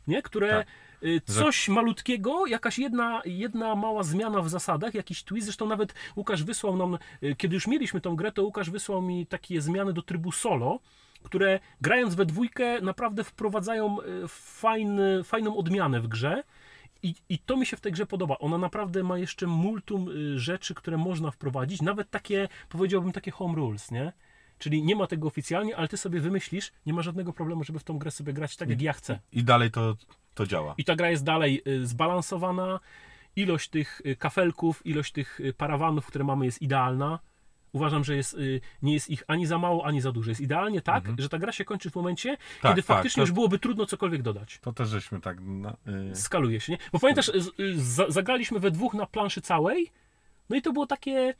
Nie? 0.06 0.22
Które 0.22 0.48
Tak. 0.48 0.66
y, 1.02 1.20
coś 1.20 1.68
malutkiego, 1.68 2.46
jakaś 2.46 2.78
jedna, 2.78 3.22
jedna 3.24 3.74
mała 3.74 4.02
zmiana 4.02 4.42
w 4.42 4.48
zasadach, 4.48 4.94
jakiś 4.94 5.22
twist. 5.24 5.44
Zresztą 5.44 5.66
nawet 5.66 5.94
Łukasz 6.16 6.44
wysłał 6.44 6.76
nam, 6.76 6.98
y, 7.22 7.34
kiedy 7.36 7.54
już 7.54 7.66
mieliśmy 7.66 8.00
tą 8.00 8.16
grę, 8.16 8.32
to 8.32 8.42
Łukasz 8.42 8.70
wysłał 8.70 9.02
mi 9.02 9.26
takie 9.26 9.60
zmiany 9.60 9.92
do 9.92 10.02
trybu 10.02 10.32
solo, 10.32 10.80
które 11.22 11.60
grając 11.80 12.14
we 12.14 12.26
dwójkę 12.26 12.80
naprawdę 12.80 13.24
wprowadzają 13.24 13.96
fajny, 14.28 15.24
fajną 15.24 15.56
odmianę 15.56 16.00
w 16.00 16.08
grze. 16.08 16.44
I, 17.04 17.14
I 17.28 17.38
to 17.38 17.56
mi 17.56 17.66
się 17.66 17.76
w 17.76 17.80
tej 17.80 17.92
grze 17.92 18.06
podoba. 18.06 18.38
Ona 18.38 18.58
naprawdę 18.58 19.02
ma 19.02 19.18
jeszcze 19.18 19.46
multum 19.46 20.08
y, 20.08 20.38
rzeczy, 20.38 20.74
które 20.74 20.96
można 20.96 21.30
wprowadzić, 21.30 21.82
nawet 21.82 22.10
takie, 22.10 22.48
powiedziałbym, 22.68 23.12
takie 23.12 23.30
home 23.30 23.54
rules, 23.54 23.90
nie? 23.90 24.12
Czyli 24.58 24.82
nie 24.82 24.96
ma 24.96 25.06
tego 25.06 25.28
oficjalnie, 25.28 25.76
ale 25.76 25.88
ty 25.88 25.96
sobie 25.96 26.20
wymyślisz, 26.20 26.72
nie 26.86 26.92
ma 26.92 27.02
żadnego 27.02 27.32
problemu, 27.32 27.64
żeby 27.64 27.78
w 27.78 27.84
tą 27.84 27.98
grę 27.98 28.10
sobie 28.10 28.32
grać 28.32 28.56
tak, 28.56 28.70
jak 28.70 28.82
ja 28.82 28.92
chcę. 28.92 29.18
I 29.32 29.44
dalej 29.44 29.70
to, 29.70 29.96
to 30.34 30.46
działa. 30.46 30.74
I 30.78 30.84
ta 30.84 30.96
gra 30.96 31.10
jest 31.10 31.24
dalej 31.24 31.62
y, 31.66 31.86
zbalansowana. 31.86 32.80
Ilość 33.36 33.68
tych 33.70 34.00
y, 34.06 34.16
kafelków, 34.16 34.86
ilość 34.86 35.12
tych 35.12 35.40
parawanów, 35.56 36.06
które 36.06 36.24
mamy, 36.24 36.44
jest 36.44 36.62
idealna. 36.62 37.18
Uważam, 37.74 38.04
że 38.04 38.16
jest, 38.16 38.34
y, 38.34 38.60
nie 38.82 38.94
jest 38.94 39.10
ich 39.10 39.24
ani 39.26 39.46
za 39.46 39.58
mało, 39.58 39.86
ani 39.86 40.00
za 40.00 40.12
dużo. 40.12 40.30
Jest 40.30 40.40
idealnie 40.40 40.80
tak, 40.82 41.04
że 41.18 41.28
ta 41.28 41.38
gra 41.38 41.52
się 41.52 41.64
kończy 41.64 41.90
w 41.90 41.94
momencie, 41.94 42.36
kiedy 42.62 42.74
tak, 42.82 42.84
faktycznie 42.84 43.20
to- 43.20 43.22
już 43.22 43.32
byłoby 43.32 43.58
trudno 43.58 43.86
cokolwiek 43.86 44.22
dodać. 44.22 44.58
To 44.62 44.72
też 44.72 44.88
żeśmy 44.88 45.20
tak. 45.20 45.40
Na, 45.40 45.76
y, 46.12 46.16
Skaluje 46.16 46.60
się, 46.60 46.72
nie? 46.72 46.78
Bo 46.92 46.98
pamiętasz, 46.98 47.26
z- 47.34 47.60
y, 47.60 47.80
za- 47.82 48.10
zagraliśmy 48.10 48.58
we 48.60 48.70
dwóch 48.70 48.94
na 48.94 49.06
planszy 49.06 49.40
całej, 49.40 49.90
no 50.50 50.56
i 50.56 50.62
to 50.62 50.72
było 50.72 50.86
takie, 50.86 51.34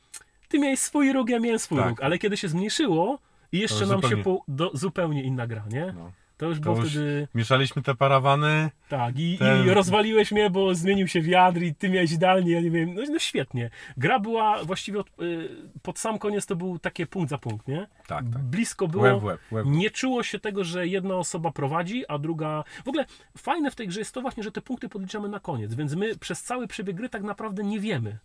ty 0.47 0.59
miałeś 0.59 0.79
swój 0.79 1.13
róg, 1.13 1.29
ja 1.29 1.39
miałem 1.39 1.59
swój 1.59 1.77
Tak. 1.77 1.89
róg, 1.89 2.01
ale 2.03 2.17
kiedy 2.19 2.37
się 2.37 2.47
zmniejszyło 2.47 3.19
i 3.51 3.59
jeszcze 3.59 3.85
nam 3.85 4.01
się 4.01 4.07
zupełnie- 4.07 4.23
po, 4.23 4.43
do, 4.47 4.71
zupełnie 4.73 5.23
inna 5.23 5.47
gra, 5.47 5.63
nie? 5.71 5.93
no. 5.95 6.11
To 6.37 6.45
już 6.45 6.59
było 6.59 6.75
już- 6.75 6.89
wtedy... 6.89 7.27
Mieszaliśmy 7.35 7.81
te 7.81 7.95
parawany. 7.95 8.69
Tak, 8.89 9.19
i, 9.19 9.37
Ten- 9.37 9.65
i 9.65 9.69
rozwaliłeś 9.69 10.31
mnie, 10.31 10.49
bo 10.49 10.75
zmienił 10.75 11.07
się 11.07 11.21
wiatr 11.21 11.61
i 11.61 11.75
ty 11.75 11.89
miałeś 11.89 12.11
idealnie, 12.11 12.51
ja 12.51 12.61
nie 12.61 12.71
wiem, 12.71 12.93
no, 12.93 13.01
no 13.09 13.19
świetnie. 13.19 13.69
Gra 13.97 14.19
była 14.19 14.63
właściwie 14.63 14.99
od, 14.99 15.07
y, 15.21 15.49
pod 15.81 15.99
sam 15.99 16.19
koniec 16.19 16.45
to 16.45 16.55
był 16.55 16.79
takie 16.79 17.05
punkt 17.07 17.29
za 17.29 17.37
punkt, 17.37 17.67
nie? 17.67 17.87
Tak, 18.07 18.25
tak. 18.33 18.43
Blisko 18.43 18.87
było. 18.87 19.03
Łeb 19.03 19.23
łeb, 19.23 19.39
łeb. 19.51 19.65
Nie 19.69 19.91
czuło 19.91 20.23
się 20.23 20.39
tego, 20.39 20.63
że 20.63 20.87
jedna 20.87 21.15
osoba 21.15 21.51
prowadzi, 21.51 22.07
a 22.07 22.17
druga. 22.17 22.63
W 22.85 22.87
ogóle 22.87 23.05
fajne 23.37 23.71
w 23.71 23.75
tej 23.75 23.87
grze 23.87 23.99
jest 23.99 24.13
to 24.13 24.21
właśnie, 24.21 24.43
że 24.43 24.51
te 24.51 24.61
punkty 24.61 24.89
podliczamy 24.89 25.29
na 25.29 25.39
koniec, 25.39 25.73
więc 25.73 25.95
my 25.95 26.17
przez 26.17 26.43
cały 26.43 26.67
przebieg 26.67 26.95
gry 26.95 27.09
tak 27.09 27.23
naprawdę 27.23 27.63
nie 27.63 27.79
wiemy. 27.79 28.17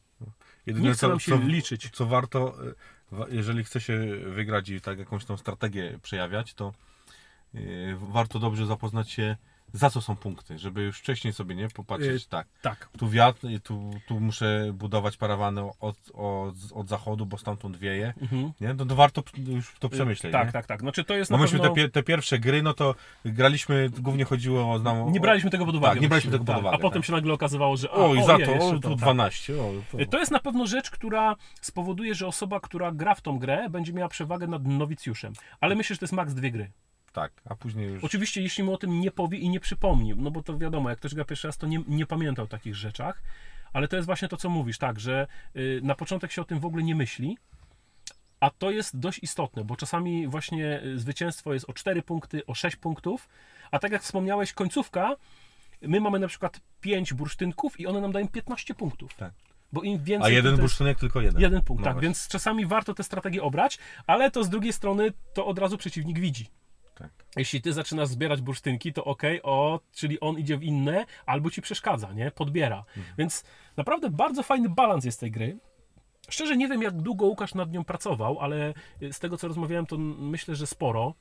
Jedyne, 0.67 0.89
Nie 0.89 0.95
chce 0.95 1.09
nam 1.09 1.21
się 1.21 1.39
liczyć. 1.39 1.91
Co 1.93 2.07
warto, 2.07 2.55
y, 3.13 3.35
jeżeli 3.37 3.65
chce 3.65 3.81
się 3.81 3.99
wygrać 4.27 4.69
i 4.69 4.81
tak 4.81 4.99
jakąś 4.99 5.25
tą 5.25 5.37
strategię 5.37 5.99
przejawiać, 6.03 6.55
to 6.55 6.73
warto 7.97 8.39
dobrze 8.39 8.67
zapoznać 8.67 9.11
się, 9.11 9.37
za 9.73 9.91
co 9.91 10.01
są 10.01 10.17
punkty, 10.17 10.59
żeby 10.59 10.83
już 10.83 10.99
wcześniej 10.99 11.33
sobie 11.33 11.55
nie 11.55 11.69
popatrzeć, 11.69 12.25
Y, 12.25 12.29
tak, 12.29 12.47
Tak. 12.63 12.89
tu 12.99 13.09
wiatr, 13.09 13.47
y, 13.47 13.61
tu, 13.61 13.91
tu 14.09 14.21
muszę 14.21 14.71
budować 14.75 15.17
parawany 15.17 15.61
od, 15.81 15.97
od, 16.15 16.55
od 16.75 16.89
zachodu, 16.89 17.27
bo 17.27 17.39
stamtąd 17.39 17.77
wieje, 17.77 18.15
Mhm. 18.23 18.53
nie? 18.61 18.75
No 18.75 18.87
to 18.87 18.97
warto 18.97 19.23
już 19.47 19.75
to 19.79 19.89
przemyśleć, 19.89 20.33
tak, 20.33 20.47
nie? 20.47 20.53
tak, 20.53 20.67
tak. 20.67 20.81
Znaczy 20.81 21.05
to 21.05 21.15
jest 21.15 21.31
na 21.31 21.37
myśmy 21.39 21.59
pewno... 21.59 21.75
te, 21.75 21.89
te 21.89 22.03
pierwsze 22.03 22.39
gry, 22.39 22.63
no 22.63 22.75
to 22.75 22.95
graliśmy, 23.25 23.91
głównie 23.99 24.25
chodziło 24.25 24.73
o... 24.73 24.79
Znam, 24.79 25.13
Nie 25.13 25.21
braliśmy 25.21 25.51
tego 25.51 25.67
pod 25.67 25.75
uwagę. 25.77 25.93
Tak, 25.95 26.03
nie 26.03 26.09
braliśmy 26.09 26.31
tego 26.33 26.45
pod 26.45 26.55
tak. 26.55 26.61
uwagę, 26.63 26.77
A 26.77 26.81
potem 26.81 27.03
tak. 27.03 27.07
się 27.07 27.13
nagle 27.13 27.33
okazywało, 27.33 27.77
że. 27.77 27.91
A, 27.91 27.95
O, 27.95 28.15
i 28.15 28.25
za 28.25 28.37
je, 28.39 28.47
to, 28.47 28.53
o, 28.67 28.73
tu 28.79 28.89
tak. 28.91 28.99
12, 28.99 29.63
o, 29.63 29.73
to... 29.93 30.07
To 30.07 30.19
jest 30.19 30.33
na 30.33 30.39
pewno 30.39 30.67
rzecz, 30.67 30.91
która 30.91 31.37
spowoduje, 31.61 32.15
że 32.15 32.27
osoba, 32.27 32.61
która 32.61 32.93
gra 32.93 33.15
w 33.15 33.21
tą 33.21 33.39
grę, 33.39 33.71
będzie 33.71 33.93
miała 33.93 34.09
przewagę 34.09 34.47
nad 34.47 34.67
nowicjuszem. 34.67 35.33
Ale 35.61 35.75
myślę, 35.75 35.95
że 35.95 36.01
to 36.01 36.05
jest 36.05 36.13
maks 36.15 36.35
dwie 36.35 36.51
gry. 36.51 36.71
Tak, 37.13 37.33
a 37.45 37.55
później 37.55 37.89
już... 37.89 38.05
Oczywiście, 38.05 38.43
jeśli 38.43 38.65
mu 38.65 38.75
o 38.75 38.79
tym 38.79 39.01
nie 39.01 39.11
powie 39.11 39.39
i 39.39 39.49
nie 39.49 39.61
przypomni, 39.61 40.15
no 40.17 40.31
bo 40.31 40.43
to 40.43 40.59
wiadomo, 40.59 40.91
jak 40.91 40.99
ktoś 40.99 41.15
gra 41.15 41.25
pierwszy 41.25 41.49
raz, 41.49 41.59
to 41.59 41.67
nie, 41.67 41.83
nie 41.89 42.07
pamięta 42.07 42.43
o 42.43 42.47
takich 42.47 42.75
rzeczach, 42.75 43.23
ale 43.73 43.89
to 43.89 43.97
jest 43.97 44.07
właśnie 44.07 44.29
to, 44.29 44.37
co 44.37 44.49
mówisz, 44.49 44.79
tak, 44.79 45.01
że 45.01 45.27
y, 45.57 45.81
na 45.83 45.95
początek 45.95 46.33
się 46.33 46.43
o 46.43 46.45
tym 46.45 46.61
w 46.61 46.65
ogóle 46.65 46.83
nie 46.83 46.95
myśli, 46.95 47.39
a 48.41 48.51
to 48.51 48.71
jest 48.71 48.99
dość 48.99 49.19
istotne, 49.23 49.65
bo 49.65 49.77
czasami 49.77 50.29
właśnie 50.29 50.83
y, 50.85 50.99
zwycięstwo 50.99 51.55
jest 51.55 51.71
o 51.71 51.73
4 51.73 52.03
punkty, 52.03 52.47
o 52.47 52.55
6 52.55 52.77
punktów, 52.77 53.29
a 53.71 53.79
tak 53.79 53.93
jak 53.93 54.03
wspomniałeś, 54.03 54.53
końcówka, 54.53 55.17
my 55.83 56.01
mamy 56.01 56.19
na 56.19 56.29
przykład 56.29 56.61
5 56.81 57.15
bursztynków 57.15 57.81
i 57.81 57.87
one 57.87 58.01
nam 58.01 58.13
dają 58.13 58.29
15 58.29 58.75
punktów. 58.75 59.15
Tak. 59.15 59.33
Bo 59.73 59.83
im 59.83 60.05
więcej... 60.05 60.33
A 60.33 60.35
jeden 60.37 60.53
jest- 60.53 60.61
bursztynek 60.61 60.99
tylko 60.99 61.21
jeden. 61.21 61.41
Jeden 61.43 61.63
punkt, 61.63 61.81
No 61.81 61.85
tak, 61.85 61.95
właśnie. 61.95 62.07
więc 62.09 62.29
czasami 62.29 62.67
warto 62.67 62.95
tę 62.95 63.03
strategię 63.05 63.43
obrać, 63.43 63.79
ale 64.07 64.31
to 64.31 64.45
z 64.45 64.49
drugiej 64.49 64.73
strony 64.73 65.13
to 65.35 65.47
od 65.47 65.59
razu 65.59 65.79
przeciwnik 65.79 66.19
widzi. 66.19 66.47
Tak. 67.01 67.11
Jeśli 67.37 67.63
ty 67.63 67.73
zaczynasz 67.73 68.09
zbierać 68.09 68.41
bursztynki, 68.41 68.93
to 68.93 69.05
okej, 69.05 69.43
o, 69.43 69.81
czyli 69.93 70.21
on 70.21 70.39
idzie 70.39 70.57
w 70.57 70.63
inne, 70.63 71.07
albo 71.27 71.51
ci 71.51 71.63
przeszkadza, 71.63 72.13
nie? 72.13 72.31
Podbiera. 72.31 72.85
Mhm. 72.97 73.17
Więc 73.19 73.45
naprawdę 73.77 74.11
bardzo 74.11 74.43
fajny 74.43 74.69
balans 74.69 75.05
jest 75.05 75.21
tej 75.21 75.31
gry. 75.31 75.59
Szczerze 76.29 76.57
nie 76.57 76.69
wiem, 76.69 76.83
jak 76.83 76.95
długo 77.03 77.27
Łukasz 77.27 77.55
nad 77.55 77.73
nią 77.73 77.85
pracował, 77.85 78.41
ale 78.41 78.75
z 79.13 79.19
tego, 79.19 79.37
co 79.37 79.49
rozmawiałem, 79.49 79.87
to 79.87 79.99
myślę, 79.99 80.55
że 80.55 80.67
sporo. 80.67 81.15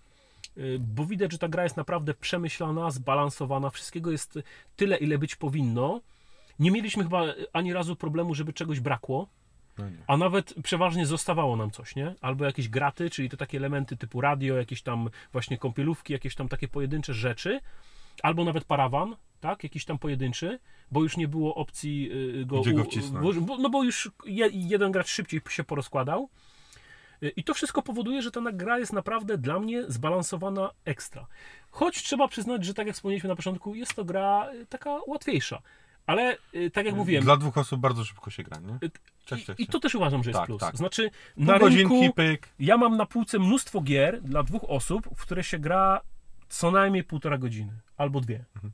Y, 0.58 0.78
Bo 0.80 1.06
widać, 1.06 1.32
że 1.32 1.38
ta 1.38 1.48
gra 1.48 1.64
jest 1.64 1.78
naprawdę 1.78 2.14
przemyślana, 2.14 2.92
zbalansowana, 2.92 3.70
wszystkiego 3.70 4.12
jest 4.12 4.40
tyle, 4.76 4.98
ile 4.98 5.18
być 5.18 5.36
powinno. 5.36 6.02
Nie 6.60 6.72
mieliśmy 6.72 7.04
chyba 7.04 7.24
ani 7.54 7.74
razu 7.74 7.96
problemu, 7.96 8.36
żeby 8.36 8.54
czegoś 8.54 8.80
brakło. 8.80 9.28
No. 9.86 10.04
A 10.08 10.18
nawet 10.18 10.54
przeważnie 10.64 11.06
zostawało 11.06 11.56
nam 11.56 11.72
coś, 11.72 11.96
nie? 11.96 12.16
Albo 12.22 12.46
jakieś 12.46 12.70
graty, 12.70 13.10
czyli 13.10 13.30
to 13.30 13.38
takie 13.38 13.58
elementy 13.58 13.98
typu 13.98 14.22
radio, 14.22 14.56
jakieś 14.58 14.82
tam 14.82 15.10
właśnie 15.32 15.58
kąpielówki, 15.58 16.14
jakieś 16.14 16.36
tam 16.36 16.48
takie 16.48 16.68
pojedyncze 16.68 17.14
rzeczy, 17.14 17.60
albo 18.24 18.46
nawet 18.46 18.64
parawan, 18.66 19.16
tak? 19.40 19.64
Jakiś 19.64 19.86
tam 19.86 20.00
pojedynczy, 20.00 20.60
bo 20.92 21.04
już 21.04 21.18
nie 21.18 21.28
było 21.28 21.56
opcji 21.56 22.10
y, 22.42 22.46
go, 22.46 22.62
Gdzie 22.62 22.74
go 22.74 22.84
wcisnąć. 22.84 23.38
bo- 23.40 23.58
No 23.58 23.70
bo 23.70 23.84
już 23.84 24.12
je, 24.26 24.50
jeden 24.54 24.92
gracz 24.92 25.08
szybciej 25.10 25.42
się 25.50 25.64
porozkładał. 25.64 26.30
Y, 27.24 27.30
I 27.36 27.44
to 27.44 27.54
wszystko 27.54 27.82
powoduje, 27.82 28.22
że 28.22 28.32
ta 28.32 28.42
gra 28.52 28.80
jest 28.80 28.94
naprawdę 28.94 29.38
dla 29.38 29.60
mnie 29.60 29.84
zbalansowana 29.88 30.72
ekstra. 30.86 31.28
Choć 31.72 32.04
trzeba 32.04 32.28
przyznać, 32.28 32.66
że 32.66 32.74
tak 32.74 32.88
jak 32.88 32.96
wspomnieliśmy 32.96 33.30
na 33.30 33.36
początku, 33.36 33.76
jest 33.76 33.94
to 33.94 34.06
gra 34.06 34.52
y, 34.54 34.66
taka 34.66 35.00
łatwiejsza. 35.08 35.62
Ale 36.10 36.38
y, 36.56 36.72
tak 36.72 36.86
jak 36.86 36.96
mówiłem, 36.96 37.24
Dla 37.24 37.38
dwóch 37.38 37.58
osób 37.58 37.82
bardzo 37.82 38.06
szybko 38.06 38.30
się 38.32 38.44
gra, 38.44 38.60
nie? 38.60 38.74
y, 38.74 38.92
Cześć, 39.26 39.46
cześć, 39.46 39.60
i, 39.60 39.68
to 39.68 39.80
też 39.80 39.96
uważam, 39.96 40.24
że 40.24 40.30
jest 40.30 40.40
Tak, 40.40 40.48
plus. 40.48 40.60
tak. 40.62 40.78
Znaczy, 40.78 41.12
Pół 41.36 41.46
na 41.46 41.58
rynku 41.58 42.14
pyk. 42.14 42.50
ja 42.60 42.78
mam 42.78 42.98
na 42.98 43.06
półce 43.06 43.40
mnóstwo 43.40 43.82
gier 43.82 44.22
dla 44.22 44.44
dwóch 44.44 44.64
osób, 44.68 45.10
w 45.16 45.22
które 45.22 45.44
się 45.44 45.60
gra 45.60 46.02
co 46.50 46.72
najmniej 46.72 47.04
półtora 47.04 47.38
godziny 47.38 47.74
albo 47.98 48.22
dwie. 48.22 48.46
Mhm. 48.56 48.74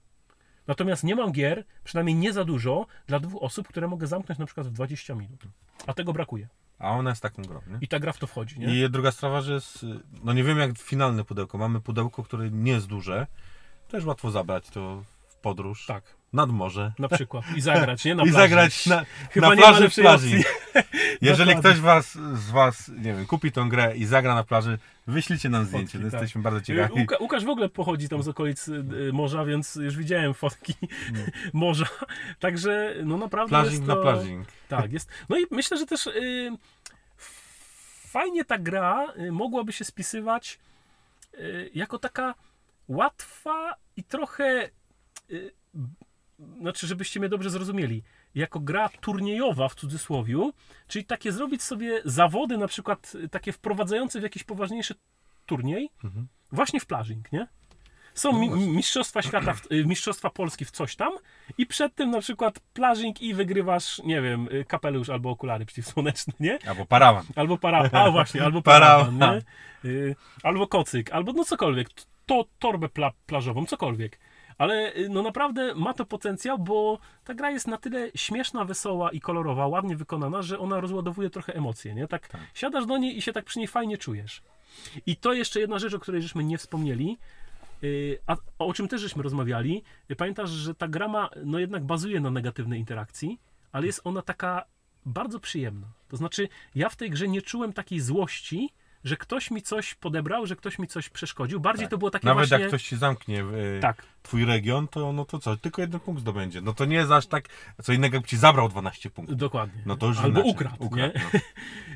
Natomiast 0.67 1.03
nie 1.03 1.15
mam 1.15 1.31
gier, 1.31 1.63
przynajmniej 1.83 2.15
nie 2.15 2.33
za 2.33 2.45
dużo, 2.45 2.85
dla 3.07 3.19
dwóch 3.19 3.43
osób, 3.43 3.67
które 3.67 3.87
mogę 3.87 4.07
zamknąć 4.07 4.39
na 4.39 4.45
przykład 4.45 4.67
w 4.67 4.71
20 4.71 5.15
minut. 5.15 5.43
A 5.87 5.93
tego 5.93 6.13
brakuje. 6.13 6.47
A 6.79 6.91
ona 6.91 7.09
jest 7.09 7.21
taką 7.21 7.41
grą, 7.43 7.61
nie? 7.67 7.77
I 7.81 7.87
ta 7.87 7.99
gra 7.99 8.11
w 8.13 8.17
to 8.17 8.27
wchodzi, 8.27 8.59
nie? 8.59 8.85
I 8.85 8.89
druga 8.89 9.11
sprawa, 9.11 9.41
że 9.41 9.53
jest, 9.53 9.83
y, 9.83 9.99
no 10.23 10.33
nie 10.33 10.43
wiem 10.43 10.57
jak 10.59 10.77
finalne 10.77 11.23
pudełko. 11.23 11.57
Mamy 11.57 11.81
pudełko, 11.81 12.23
które 12.23 12.49
nie 12.49 12.71
jest 12.71 12.87
duże. 12.87 13.27
Też 13.87 14.05
łatwo 14.05 14.31
zabrać 14.31 14.69
to 14.69 15.03
w 15.27 15.35
podróż. 15.35 15.85
Tak, 15.85 16.03
Nad 16.35 16.49
morze. 16.49 16.91
na 16.99 17.09
przykład. 17.09 17.45
I 17.55 17.61
zagrać, 17.61 18.05
nie? 18.05 18.15
Na 18.15 18.23
I 18.25 18.29
plaży. 18.29 18.47
zagrać 18.47 18.85
na, 18.85 19.05
Chyba 19.31 19.49
na 19.49 19.55
plaży 19.55 19.89
w 19.89 19.95
plaży. 19.95 20.27
Jeżeli 21.21 21.55
ktoś 21.55 21.79
was, 21.79 22.11
z 22.33 22.51
was, 22.51 22.87
nie 22.87 23.13
wiem, 23.13 23.25
kupi 23.25 23.51
tą 23.51 23.69
grę 23.69 23.97
i 23.97 24.05
zagra 24.05 24.35
na 24.35 24.43
plaży, 24.43 24.77
wyślijcie 25.07 25.49
nam 25.49 25.65
zdjęcie. 25.65 25.85
Fotki, 25.87 26.05
to 26.05 26.11
tak. 26.11 26.21
jesteśmy 26.21 26.41
bardzo 26.41 26.61
ciekawi. 26.61 27.01
Łuka, 27.01 27.17
Łukasz 27.19 27.45
w 27.45 27.49
ogóle 27.49 27.69
pochodzi 27.69 28.09
tam 28.09 28.23
z 28.23 28.27
okolic 28.27 28.67
y, 28.67 28.85
y, 29.09 29.13
morza, 29.13 29.45
więc 29.45 29.75
już 29.75 29.97
widziałem 29.97 30.33
fotki 30.33 30.73
morza. 31.53 31.85
Także 32.39 32.95
no 33.03 33.17
naprawdę 33.17 33.49
Plażing 33.49 33.73
jest 33.73 33.87
na 33.87 33.95
to... 33.95 34.01
plażing. 34.01 34.47
Tak, 34.69 34.93
jest. 34.93 35.09
No 35.29 35.39
i 35.39 35.43
myślę, 35.51 35.77
że 35.77 35.85
też 35.85 36.07
y, 36.07 36.51
fajnie 38.07 38.45
ta 38.45 38.57
gra 38.57 39.05
mogłaby 39.31 39.73
się 39.73 39.85
spisywać 39.85 40.59
y, 41.39 41.69
jako 41.73 41.99
taka 41.99 42.35
łatwa 42.87 43.75
i 43.97 44.03
trochę, 44.03 44.69
y, 45.31 45.51
znaczy, 46.59 46.87
żebyście 46.87 47.19
mnie 47.19 47.29
dobrze 47.29 47.49
zrozumieli, 47.49 48.03
jako 48.35 48.59
gra 48.59 48.89
turniejowa 48.89 49.69
w 49.69 49.75
cudzysłowiu, 49.75 50.53
czyli 50.87 51.05
takie 51.05 51.31
zrobić 51.31 51.63
sobie 51.63 52.01
zawody, 52.05 52.57
na 52.57 52.67
przykład 52.67 53.13
y, 53.15 53.29
takie 53.29 53.51
wprowadzające 53.51 54.19
w 54.19 54.23
jakiś 54.23 54.43
poważniejszy 54.43 54.95
turniej, 55.45 55.89
Mhm. 56.03 56.27
właśnie 56.51 56.79
w 56.79 56.85
plażing, 56.85 57.31
nie? 57.31 57.47
Są 58.13 58.39
mi, 58.39 58.49
mi- 58.49 58.67
mistrzostwa 58.67 59.21
świata, 59.21 59.53
w, 59.53 59.71
y, 59.71 59.85
mistrzostwa 59.85 60.29
Polski 60.29 60.65
w 60.65 60.71
coś 60.71 60.95
tam 60.95 61.11
i 61.57 61.65
przed 61.65 61.95
tym 61.95 62.11
na 62.11 62.19
przykład 62.21 62.59
plażing 62.59 63.21
i 63.21 63.33
wygrywasz, 63.33 64.01
nie 64.05 64.21
wiem, 64.21 64.47
y, 64.51 64.65
kapelusz 64.65 65.09
albo 65.09 65.29
okulary 65.29 65.65
przeciwsłoneczne, 65.65 66.33
nie? 66.39 66.59
Albo 66.67 66.85
parawan. 66.85 67.25
Albo 67.35 67.57
para, 67.57 67.89
a 67.91 68.11
właśnie, 68.11 68.43
albo 68.43 68.61
Parawan. 68.71 69.19
parawan, 69.19 69.41
nie? 69.83 70.15
Albo 70.43 70.67
kocyk, 70.67 71.11
albo 71.11 71.33
no 71.33 71.43
cokolwiek, 71.45 71.89
to 72.25 72.45
torbę 72.59 72.89
pla, 72.89 73.11
plażową, 73.25 73.65
cokolwiek. 73.65 74.19
Ale 74.57 74.95
y, 74.95 75.09
no 75.09 75.21
naprawdę 75.21 75.75
ma 75.75 75.93
to 75.93 76.05
potencjał, 76.05 76.59
bo 76.59 76.99
ta 77.23 77.33
gra 77.33 77.51
jest 77.51 77.67
na 77.67 77.77
tyle 77.77 78.11
śmieszna, 78.15 78.65
wesoła 78.65 79.11
i 79.11 79.19
kolorowa, 79.19 79.67
ładnie 79.67 79.95
wykonana, 79.95 80.41
że 80.41 80.59
ona 80.59 80.79
rozładowuje 80.79 81.29
trochę 81.29 81.55
emocje, 81.55 81.95
nie? 81.95 82.07
Tak, 82.07 82.29
siadasz 82.53 82.85
do 82.85 82.97
niej 82.97 83.17
i 83.17 83.21
się 83.21 83.33
tak 83.33 83.45
przy 83.45 83.59
niej 83.59 83.67
fajnie 83.67 83.97
czujesz. 83.97 84.41
I 85.05 85.15
to 85.15 85.33
jeszcze 85.33 85.59
jedna 85.59 85.79
rzecz, 85.79 85.93
o 85.93 85.99
której 85.99 86.21
żeśmy 86.21 86.43
nie 86.43 86.57
wspomnieli, 86.57 87.17
y, 87.83 88.19
a 88.27 88.35
o 88.59 88.73
czym 88.73 88.87
też 88.87 89.01
żeśmy 89.01 89.23
rozmawiali. 89.23 89.83
Y, 90.11 90.15
Pamiętasz, 90.15 90.49
że 90.49 90.75
ta 90.75 90.87
gra 90.87 91.07
ma, 91.07 91.29
no 91.45 91.59
jednak 91.59 91.83
bazuje 91.83 92.19
na 92.19 92.31
negatywnej 92.31 92.79
interakcji, 92.79 93.39
ale 93.71 93.85
jest 93.85 94.01
ona 94.03 94.21
taka 94.21 94.65
bardzo 95.05 95.39
przyjemna. 95.39 95.87
To 96.07 96.17
znaczy, 96.17 96.49
ja 96.75 96.89
w 96.89 96.95
tej 96.95 97.09
grze 97.09 97.27
nie 97.27 97.41
czułem 97.41 97.73
takiej 97.73 97.99
złości, 97.99 98.69
że 99.05 99.17
ktoś 99.17 99.51
mi 99.51 99.61
coś 99.61 99.93
podebrał, 99.95 100.45
że 100.45 100.55
ktoś 100.55 100.79
mi 100.79 100.87
coś 100.87 101.09
przeszkodził. 101.09 101.59
Bardziej 101.59 101.85
Tak. 101.85 101.91
to 101.91 101.97
było 101.97 102.11
takie 102.11 102.27
Nawet 102.27 102.41
właśnie... 102.49 102.59
jak 102.59 102.67
ktoś 102.67 102.83
ci 102.83 102.97
zamknie 102.97 103.43
y, 103.43 103.79
Tak, 103.81 104.03
twój 104.23 104.45
region, 104.45 104.87
to 104.87 105.13
no 105.13 105.25
to 105.25 105.39
co, 105.39 105.57
tylko 105.57 105.81
jeden 105.81 105.99
punkt 105.99 106.21
zdobędzie. 106.21 106.61
No 106.61 106.73
to 106.73 106.85
nie 106.85 106.95
jest 106.95 107.11
aż 107.11 107.27
tak, 107.27 107.49
co 107.83 107.93
innego 107.93 108.15
jakby 108.15 108.29
ci 108.29 108.37
zabrał 108.37 108.69
12 108.69 109.09
punktów. 109.09 109.37
dokładnie. 109.37 109.81
No 109.85 109.95
to 109.97 110.07
już 110.07 110.17
Albo 110.17 110.29
inaczej. 110.29 110.51
ukradł, 110.51 110.75
ukradł 110.85 111.13
no. 111.33 111.39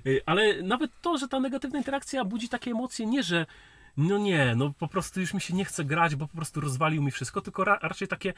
Y, 0.12 0.22
Ale 0.26 0.62
nawet 0.64 0.92
to, 1.02 1.18
że 1.18 1.28
ta 1.28 1.40
negatywna 1.40 1.78
interakcja 1.80 2.26
budzi 2.26 2.50
takie 2.50 2.72
emocje, 2.72 3.06
nie, 3.06 3.24
że 3.24 3.46
no 3.98 4.18
nie, 4.18 4.54
no 4.56 4.74
po 4.80 4.88
prostu 4.88 5.20
już 5.22 5.34
mi 5.34 5.42
się 5.42 5.54
nie 5.54 5.66
chce 5.66 5.86
grać, 5.86 6.16
bo 6.16 6.28
po 6.28 6.36
prostu 6.36 6.62
rozwalił 6.62 7.04
mi 7.04 7.12
wszystko, 7.12 7.42
tylko 7.42 7.64
ra 7.64 7.80
raczej 7.82 8.08
takie 8.08 8.34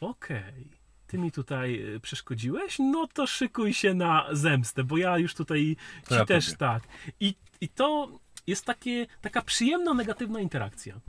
okej, 0.00 0.68
ty 1.14 1.18
mi 1.20 1.32
tutaj 1.32 1.94
y, 1.94 2.00
przeszkodziłeś, 2.00 2.76
no 2.78 3.08
to 3.12 3.26
szykuj 3.26 3.74
się 3.74 3.94
na 3.94 4.26
zemstę, 4.32 4.84
bo 4.84 4.96
ja 4.96 5.18
już 5.18 5.34
tutaj 5.34 5.76
ci 6.08 6.14
ja 6.14 6.24
też 6.24 6.44
tobie. 6.46 6.56
tak. 6.56 6.82
I, 7.20 7.34
I 7.60 7.68
to 7.68 8.08
jest 8.46 8.64
takie, 8.64 9.06
taka 9.20 9.42
przyjemna, 9.42 9.94
negatywna 9.94 10.40
interakcja. 10.40 11.00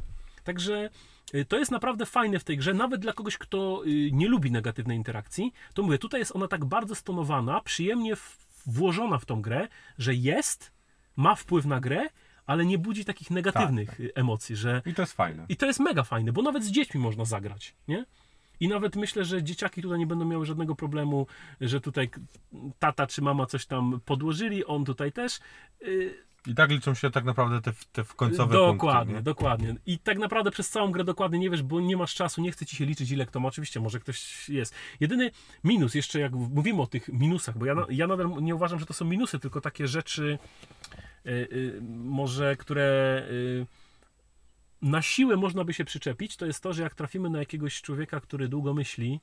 Także 0.44 0.89
y, 1.36 1.46
to 1.46 1.58
jest 1.58 1.72
naprawdę 1.72 2.06
fajne 2.06 2.39
w 2.39 2.44
tej 2.44 2.58
grze, 2.58 2.74
nawet 2.74 3.02
dla 3.02 3.13
kogoś, 3.13 3.38
kto 3.38 3.84
y, 3.88 4.10
nie 4.12 4.28
lubi 4.28 4.52
negatywnej 4.52 4.98
interakcji. 4.98 5.54
To 5.74 5.84
mówię, 5.84 5.98
tutaj 5.98 6.20
jest 6.22 6.36
ona 6.36 6.48
tak 6.48 6.65
bardzo 6.65 6.96
stonowana, 6.96 7.62
przyjemnie 7.62 8.13
włożona 8.65 9.18
w 9.18 9.26
tą 9.26 9.41
grę, 9.41 9.68
że 9.98 10.15
jest, 10.15 10.72
ma 11.15 11.36
wpływ 11.36 11.65
na 11.65 11.80
grę, 11.80 12.10
ale 12.46 12.65
nie 12.65 12.78
budzi 12.78 13.06
takich 13.06 13.32
negatywnych 13.32 13.89
Tak, 13.89 14.00
y, 14.00 14.12
emocji, 14.15 14.56
że 14.56 14.82
I 14.86 14.94
to 14.94 15.02
jest 15.02 15.13
fajne. 15.13 15.46
i 15.50 15.56
to 15.58 15.65
jest 15.65 15.80
mega 15.80 16.04
fajne, 16.04 16.32
bo 16.34 16.41
nawet 16.41 16.63
z 16.63 16.72
dziećmi 16.72 17.02
można 17.02 17.26
zagrać, 17.26 17.76
nie? 17.88 18.06
I 18.60 18.68
nawet 18.68 18.96
myślę, 18.96 19.26
że 19.26 19.44
dzieciaki 19.44 19.82
tutaj 19.82 20.00
nie 20.00 20.08
będą 20.08 20.26
miały 20.26 20.46
żadnego 20.46 20.76
problemu, 20.76 21.28
że 21.62 21.82
tutaj 21.82 22.10
tata 22.80 23.08
czy 23.08 23.22
mama 23.22 23.46
coś 23.46 23.65
tam 23.65 24.00
podłożyli, 24.06 24.65
on 24.65 24.86
tutaj 24.86 25.12
też. 25.12 25.39
Y, 25.82 26.26
I 26.48 26.56
tak 26.56 26.70
liczą 26.70 26.94
się 26.94 27.12
tak 27.12 27.26
naprawdę 27.26 27.62
te, 27.62 27.74
te 27.91 28.04
w 28.04 28.15
końcowe 28.15 28.54
dokładnie, 28.54 28.98
punkty. 28.98 29.13
nie? 29.13 29.22
dokładnie. 29.22 29.76
I 29.86 30.00
tak 30.00 30.18
naprawdę 30.18 30.52
przez 30.52 30.70
całą 30.70 30.91
grę 30.91 31.04
dokładnie 31.04 31.39
nie 31.39 31.50
wiesz, 31.50 31.63
bo 31.63 31.82
nie 31.82 31.98
masz 31.98 32.15
czasu, 32.15 32.41
nie 32.41 32.52
chce 32.52 32.65
ci 32.65 32.76
się 32.76 32.86
liczyć, 32.86 33.12
ile 33.12 33.26
kto 33.26 33.39
ma. 33.39 33.48
Oczywiście, 33.48 33.80
może 33.80 34.00
ktoś 34.00 34.50
jest. 34.50 34.76
Jedyny 35.00 35.32
minus, 35.63 35.96
jeszcze 35.96 36.20
jak 36.20 36.34
mówimy 36.34 36.82
o 36.82 36.88
tych 36.88 37.08
minusach, 37.08 37.58
bo 37.58 37.65
ja, 37.65 37.76
ja 37.89 38.08
nadal 38.08 38.30
nie 38.41 38.56
uważam, 38.56 38.80
że 38.80 38.86
to 38.86 38.94
są 38.94 39.06
minusy, 39.06 39.39
tylko 39.39 39.62
takie 39.62 39.88
rzeczy, 39.88 40.39
y, 41.26 41.30
y, 41.30 41.82
może 42.06 42.56
które. 42.56 43.24
Y, 43.30 43.85
na 44.82 45.02
siłę 45.02 45.38
można 45.38 45.64
by 45.64 45.74
się 45.74 45.86
przyczepić, 45.86 46.38
to 46.38 46.46
jest 46.46 46.64
to, 46.64 46.74
że 46.74 46.84
jak 46.84 46.96
trafimy 46.96 47.30
na 47.30 47.40
jakiegoś 47.40 47.82
człowieka, 47.82 48.20
który 48.20 48.48
długo 48.48 48.74
myśli 48.74 49.20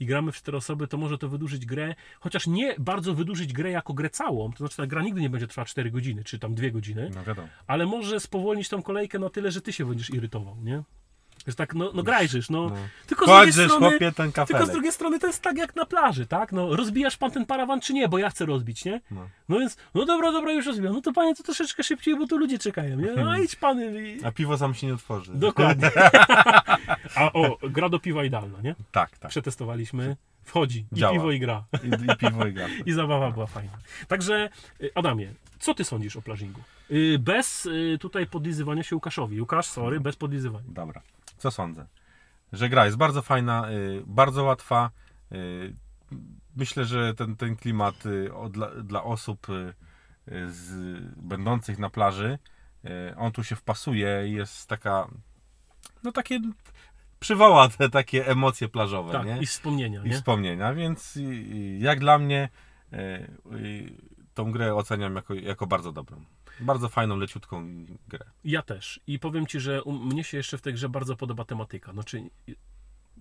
i 0.00 0.06
gramy 0.06 0.32
w 0.32 0.36
cztery 0.36 0.56
osoby, 0.56 0.86
to 0.88 0.96
może 0.96 1.18
to 1.18 1.28
wydłużyć 1.28 1.66
grę, 1.66 1.94
chociaż 2.20 2.46
nie 2.46 2.74
bardzo 2.78 3.14
wydłużyć 3.14 3.52
grę 3.52 3.70
jako 3.70 3.94
grę 3.94 4.10
całą, 4.10 4.52
to 4.52 4.58
znaczy 4.58 4.76
ta 4.76 4.86
gra 4.86 5.02
nigdy 5.02 5.20
nie 5.20 5.30
będzie 5.30 5.46
trwała 5.46 5.66
4 5.66 5.90
godziny, 5.90 6.24
czy 6.24 6.38
tam 6.38 6.54
2 6.54 6.70
godziny, 6.70 7.10
No 7.14 7.24
ale 7.66 7.86
może 7.86 8.20
spowolnić 8.20 8.68
tą 8.68 8.82
kolejkę 8.82 9.18
na 9.18 9.30
tyle, 9.30 9.50
że 9.50 9.60
ty 9.60 9.72
się 9.72 9.86
będziesz 9.86 10.10
irytował, 10.10 10.56
nie? 10.62 10.82
Że 11.46 11.54
tak, 11.54 11.74
no, 11.74 11.90
no 11.94 12.02
grajżysz, 12.02 12.50
no. 12.50 12.70
No. 12.70 12.76
Tylko 13.06 13.24
z 13.24 13.28
drugiej 13.28 13.52
strony... 13.52 13.88
chłopie, 13.90 14.12
ten 14.12 14.32
Tylko 14.32 14.66
z 14.66 14.70
drugiej 14.70 14.92
strony 14.92 15.18
to 15.18 15.26
jest 15.26 15.42
tak 15.42 15.56
jak 15.56 15.76
na 15.76 15.86
plaży, 15.86 16.26
tak? 16.26 16.52
No, 16.52 16.76
rozbijasz 16.76 17.16
pan 17.16 17.30
ten 17.30 17.46
parawan, 17.46 17.80
czy 17.80 17.94
nie? 17.94 18.08
Bo 18.08 18.18
ja 18.18 18.30
chcę 18.30 18.46
rozbić, 18.46 18.84
nie? 18.84 19.00
No. 19.10 19.28
No 19.48 19.58
więc, 19.58 19.76
no 19.94 20.04
dobra, 20.04 20.32
dobra, 20.32 20.52
już 20.52 20.66
rozbijam. 20.66 20.94
No 20.94 21.00
to 21.00 21.12
panie, 21.12 21.34
to 21.34 21.42
troszeczkę 21.42 21.82
szybciej, 21.82 22.18
bo 22.18 22.26
tu 22.26 22.38
ludzie 22.38 22.58
czekają, 22.58 22.96
nie? 23.00 23.12
No 23.12 23.38
idź 23.38 23.56
pan 23.56 23.80
i... 23.80 24.24
A 24.24 24.32
piwo 24.32 24.58
sam 24.58 24.74
się 24.74 24.86
nie 24.86 24.94
otworzy. 24.94 25.32
Dokładnie. 25.34 25.90
A 27.16 27.32
o, 27.32 27.58
gra 27.62 27.88
do 27.88 27.98
piwa 27.98 28.24
idealna, 28.24 28.60
nie? 28.62 28.74
Tak, 28.92 29.18
tak. 29.18 29.30
Przetestowaliśmy. 29.30 30.16
Wchodzi. 30.44 30.86
I 30.92 30.96
Działa. 30.96 31.12
piwo 31.12 31.32
i 31.32 31.40
gra. 31.40 31.64
I, 31.84 32.12
i 32.12 32.16
piwo 32.16 32.46
i 32.46 32.52
gaz. 32.52 32.70
I 32.86 32.92
zabawa 32.92 33.30
była 33.30 33.46
fajna. 33.46 33.78
Także, 34.08 34.48
y, 34.80 34.90
Adamie, 34.94 35.34
co 35.58 35.74
ty 35.74 35.84
sądzisz 35.84 36.16
o 36.16 36.22
plażingu? 36.22 36.60
Y, 36.90 37.18
Bez 37.18 37.66
y, 37.66 37.98
tutaj 38.00 38.26
podlizywania 38.26 38.82
się 38.82 38.96
Łukaszowi. 38.96 39.40
Łukasz, 39.40 39.66
sorry, 39.66 40.00
bez 40.00 40.16
podlizywania. 40.16 40.64
Dobra. 40.68 41.02
Co 41.38 41.50
sądzę? 41.50 41.86
Że 42.52 42.68
gra 42.68 42.84
jest 42.84 42.96
bardzo 42.96 43.22
fajna, 43.22 43.70
y, 43.70 44.02
bardzo 44.06 44.44
łatwa. 44.44 44.90
y, 45.32 45.74
Myślę, 46.56 46.84
że 46.84 47.14
ten, 47.14 47.36
ten 47.36 47.56
klimat 47.56 48.06
y, 48.06 48.30
dla, 48.50 48.70
dla 48.70 49.02
osób 49.04 49.46
z, 50.48 50.70
będących 51.16 51.78
na 51.78 51.90
plaży, 51.90 52.38
on 53.16 53.32
tu 53.32 53.44
się 53.44 53.56
wpasuje 53.56 54.28
i 54.28 54.32
jest 54.32 54.68
taka, 54.68 55.08
no 56.02 56.12
takie, 56.12 56.40
przywoła 57.20 57.68
te 57.68 57.90
takie 57.90 58.26
emocje 58.26 58.68
plażowe, 58.68 59.12
Tak, 59.12 59.26
nie? 59.26 59.38
i 59.40 59.46
wspomnienia, 59.46 60.00
I 60.04 60.08
nie? 60.08 60.14
wspomnienia, 60.14 60.74
więc 60.74 61.18
jak 61.78 62.00
dla 62.00 62.18
mnie 62.18 62.48
tą 64.36 64.52
grę 64.52 64.74
oceniam 64.74 65.16
jako, 65.16 65.34
jako 65.34 65.66
bardzo 65.66 65.92
dobrą. 65.92 66.24
Bardzo 66.60 66.88
fajną, 66.88 67.16
leciutką 67.16 67.68
grę. 68.08 68.24
Ja 68.44 68.62
też. 68.62 69.00
I 69.06 69.18
powiem 69.18 69.46
ci, 69.46 69.60
że 69.60 69.82
mnie 69.86 70.24
się 70.24 70.36
jeszcze 70.36 70.58
w 70.58 70.62
tej 70.62 70.74
grze 70.74 70.88
bardzo 70.88 71.16
podoba 71.16 71.44
tematyka. 71.44 71.92
Znaczy, 71.92 72.22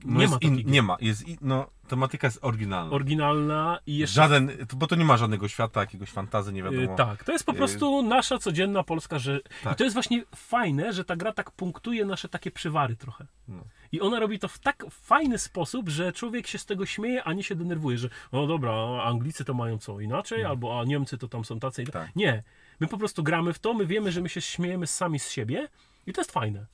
No 0.05 0.19
nie 0.19 0.27
ma 0.27 0.37
in, 0.41 0.61
Nie 0.65 0.81
ma, 0.81 0.97
jest, 1.01 1.27
in- 1.27 1.37
no, 1.41 1.67
tematyka 1.87 2.27
jest 2.27 2.39
oryginalna. 2.41 2.91
oryginalna 2.95 3.79
i 3.87 3.97
jeszcze... 3.97 4.15
Żaden, 4.15 4.51
bo 4.75 4.87
to 4.87 4.95
nie 4.95 5.05
ma 5.05 5.17
żadnego 5.17 5.47
świata, 5.47 5.79
jakiegoś 5.79 6.09
fantazy, 6.09 6.53
nie 6.53 6.61
Y, 6.65 6.71
wiadomo. 6.71 6.95
Tak, 6.97 7.23
to 7.23 7.31
jest 7.31 7.45
po 7.45 7.51
Y, 7.51 7.55
prostu 7.55 8.01
nasza 8.01 8.37
codzienna 8.37 8.83
polska, 8.83 9.19
że. 9.19 9.37
I 9.61 9.63
Tak. 9.63 9.77
to 9.77 9.83
jest 9.83 9.93
właśnie 9.93 10.23
fajne, 10.35 10.93
że 10.93 11.05
ta 11.05 11.15
gra 11.15 11.33
tak 11.33 11.51
punktuje 11.51 12.05
nasze 12.05 12.29
takie 12.29 12.51
przywary 12.51 12.95
trochę. 12.95 13.25
No. 13.47 13.63
I 13.91 14.01
ona 14.01 14.19
robi 14.19 14.39
to 14.39 14.47
w 14.47 14.59
tak 14.59 14.85
fajny 14.91 15.37
sposób, 15.37 15.89
że 15.89 16.13
człowiek 16.13 16.47
się 16.47 16.57
z 16.57 16.65
tego 16.65 16.85
śmieje, 16.85 17.23
a 17.23 17.33
nie 17.33 17.43
się 17.43 17.55
denerwuje, 17.55 17.97
że 17.97 18.09
no 18.31 18.47
dobra, 18.47 18.73
Anglicy 19.03 19.45
to 19.45 19.53
mają 19.53 19.77
co 19.77 19.99
inaczej, 19.99 20.45
albo 20.45 20.79
a 20.79 20.83
Niemcy 20.85 21.17
to 21.17 21.27
tam 21.27 21.45
są 21.45 21.59
tacy. 21.59 21.83
i- 21.83 21.85
Tak. 21.87 22.15
Nie. 22.15 22.43
My 22.79 22.87
po 22.87 22.97
prostu 22.97 23.23
gramy 23.23 23.53
w 23.53 23.59
to, 23.59 23.73
my 23.73 23.85
wiemy, 23.85 24.11
że 24.11 24.21
my 24.21 24.29
się 24.29 24.41
śmiejemy 24.41 24.87
sami 24.87 25.19
z 25.19 25.29
siebie 25.31 25.67
i 26.07 26.13
to 26.13 26.21
jest 26.21 26.31
fajne. 26.31 26.65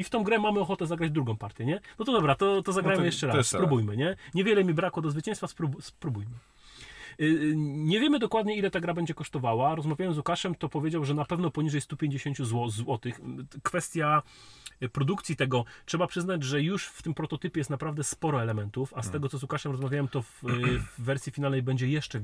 I 0.00 0.04
w 0.04 0.10
tą 0.10 0.24
grę 0.24 0.38
mamy 0.38 0.60
ochotę 0.60 0.86
zagrać 0.86 1.10
drugą 1.10 1.36
partię, 1.36 1.64
nie? 1.64 1.80
No 1.98 2.04
to 2.04 2.12
dobra, 2.12 2.34
to, 2.34 2.62
to 2.62 2.72
zagrajmy 2.72 3.04
jeszcze 3.04 3.26
to 3.26 3.32
raz, 3.32 3.36
jeszcze 3.36 3.56
raz. 3.56 3.60
spróbujmy, 3.66 3.96
nie? 3.96 4.16
Niewiele 4.34 4.64
mi 4.64 4.74
brakło 4.74 5.02
do 5.02 5.10
zwycięstwa, 5.10 5.46
sprób- 5.46 5.82
spróbujmy. 5.82 6.30
Y, 7.20 7.24
y, 7.24 7.52
Nie 7.56 8.00
wiemy 8.00 8.18
dokładnie, 8.18 8.56
ile 8.56 8.70
ta 8.70 8.80
gra 8.80 8.94
będzie 8.94 9.14
kosztowała. 9.14 9.74
Rozmawiałem 9.74 10.14
z 10.14 10.16
Łukaszem, 10.16 10.54
to 10.54 10.68
powiedział, 10.68 11.04
że 11.04 11.14
na 11.14 11.24
pewno 11.24 11.50
poniżej 11.50 11.80
150 11.80 12.36
zł. 12.38 12.98
Kwestia 13.62 14.22
produkcji 14.88 15.36
tego, 15.36 15.64
trzeba 15.86 16.06
przyznać, 16.06 16.42
że 16.44 16.62
już 16.62 16.86
w 16.86 17.02
tym 17.02 17.14
prototypie 17.14 17.60
jest 17.60 17.70
naprawdę 17.70 18.04
sporo 18.04 18.42
elementów, 18.42 18.92
a 18.96 19.02
z 19.02 19.10
tego, 19.10 19.28
co 19.28 19.38
z 19.38 19.42
Łukaszem 19.42 19.72
rozmawiałem, 19.72 20.08
to 20.08 20.22
w, 20.22 20.44
y, 20.44 20.78
w 20.80 21.00
wersji 21.04 21.32
finalnej 21.32 21.62
będzie 21.62 21.88
jeszcze 21.88 22.20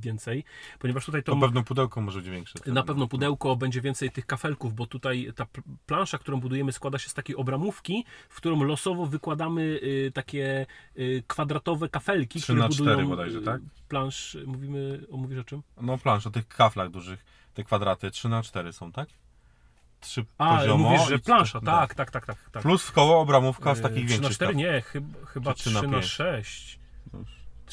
więcej, 0.00 0.44
ponieważ 0.78 1.04
tutaj 1.06 1.22
to 1.22 1.32
To 1.34 1.40
pewno 1.40 1.62
pudełko 1.62 2.00
może 2.00 2.18
być 2.18 2.30
większe. 2.30 2.58
na 2.66 2.82
pewno 2.82 3.08
pudełko, 3.08 3.56
będzie 3.56 3.80
więcej 3.80 4.10
tych 4.10 4.26
kafelków, 4.26 4.74
bo 4.74 4.86
tutaj 4.86 5.32
ta 5.36 5.46
pl- 5.46 5.64
plansza, 5.86 6.18
którą 6.18 6.40
budujemy, 6.40 6.72
składa 6.72 6.98
się 6.98 7.08
z 7.08 7.14
takiej 7.14 7.36
obramówki, 7.36 8.04
w 8.28 8.36
którą 8.36 8.62
losowo 8.64 9.06
wykładamy 9.06 9.62
y, 9.62 10.10
takie 10.14 10.66
y, 10.98 11.22
kwadratowe 11.26 11.88
kafelki, 11.88 12.38
Trzy 12.38 12.46
które 12.46 12.58
na 12.60 12.68
budują 12.68 12.90
cztery 12.92 13.08
bodajże, 13.08 13.38
y, 13.38 13.42
tak? 13.42 13.60
plansz. 13.88 14.36
Mówimy, 14.46 15.00
o, 15.10 15.16
mówisz 15.16 15.38
o 15.38 15.44
czym? 15.44 15.62
No 15.80 15.98
plansz, 15.98 16.26
o 16.26 16.30
tych 16.30 16.48
kaflach 16.48 16.90
dużych, 16.90 17.24
te 17.54 17.64
kwadraty 17.64 18.10
3 18.10 18.28
na 18.28 18.42
4 18.42 18.72
są, 18.72 18.92
tak? 18.92 19.08
Trzy 20.02 20.24
A, 20.38 20.56
poziomo. 20.58 20.88
mówisz, 20.90 21.08
że 21.08 21.18
plansza, 21.18 21.60
tak, 21.60 21.94
tak, 21.94 22.10
tak, 22.10 22.26
tak. 22.26 22.36
tak. 22.52 22.62
Plus 22.62 22.82
w 22.86 22.92
koło 22.92 23.20
obramówka 23.20 23.74
z 23.74 23.78
Y, 23.78 23.82
takich 23.82 24.06
3 24.06 24.14
na 24.16 24.20
większych 24.20 24.34
4? 24.36 24.52
kaf- 24.52 24.56
Nie, 24.56 24.80
chyba, 24.82 25.26
chyba 25.26 25.54
Czy 25.54 25.60
3 25.60 25.70
trzy 25.70 25.82
na 25.82 25.88
na 25.88 25.98
pięć? 26.00 26.12
6. 26.12 26.78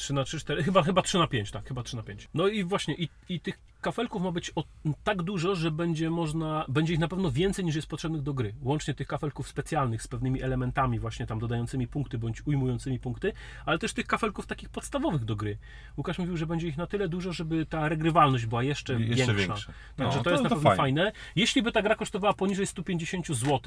już. 0.00 0.06
3 0.06 0.14
na 0.14 0.24
3, 0.24 0.40
4, 0.40 0.62
chyba, 0.62 0.82
chyba 0.82 1.02
3 1.02 1.18
na 1.18 1.26
5, 1.26 1.50
tak, 1.50 1.68
chyba 1.68 1.82
3 1.82 1.96
na 1.96 2.02
5. 2.02 2.28
No 2.34 2.48
i 2.48 2.64
właśnie, 2.64 2.94
i, 2.94 3.08
i 3.28 3.40
tych 3.40 3.58
kafelków 3.80 4.22
ma 4.22 4.32
być 4.32 4.52
o, 4.56 4.64
tak 5.04 5.22
dużo, 5.22 5.54
że 5.54 5.70
będzie 5.70 6.10
można, 6.10 6.64
będzie 6.68 6.92
ich 6.94 6.98
na 7.00 7.08
pewno 7.08 7.30
więcej 7.30 7.64
niż 7.64 7.74
jest 7.76 7.88
potrzebnych 7.88 8.22
do 8.22 8.34
gry. 8.34 8.54
Łącznie 8.62 8.94
tych 8.94 9.06
kafelków 9.06 9.48
specjalnych 9.48 10.02
z 10.02 10.08
pewnymi 10.08 10.42
elementami 10.42 10.98
właśnie 10.98 11.26
tam 11.26 11.38
dodającymi 11.38 11.86
punkty 11.86 12.18
bądź 12.18 12.46
ujmującymi 12.46 12.98
punkty, 12.98 13.32
ale 13.66 13.78
też 13.78 13.92
tych 13.92 14.06
kafelków 14.06 14.46
takich 14.46 14.68
podstawowych 14.68 15.24
do 15.24 15.36
gry. 15.36 15.58
Łukasz 15.96 16.18
mówił, 16.18 16.36
że 16.36 16.46
będzie 16.46 16.68
ich 16.68 16.76
na 16.76 16.86
tyle 16.86 17.08
dużo, 17.08 17.32
żeby 17.32 17.66
ta 17.66 17.88
regrywalność 17.88 18.46
była 18.46 18.62
jeszcze, 18.62 18.92
Jeszcze 19.00 19.16
większa. 19.34 19.34
większe. 19.34 19.72
Także 19.96 20.18
No, 20.18 20.24
to, 20.24 20.30
jest 20.30 20.42
to- 20.42 20.48
na 20.48 20.54
pewno 20.54 20.70
fajne. 20.70 20.76
fajne. 20.76 21.12
Jeśli 21.36 21.62
by 21.62 21.72
ta 21.72 21.82
gra 21.82 21.94
kosztowała 21.94 22.34
poniżej 22.34 22.66
150 22.66 23.26
zł, 23.26 23.60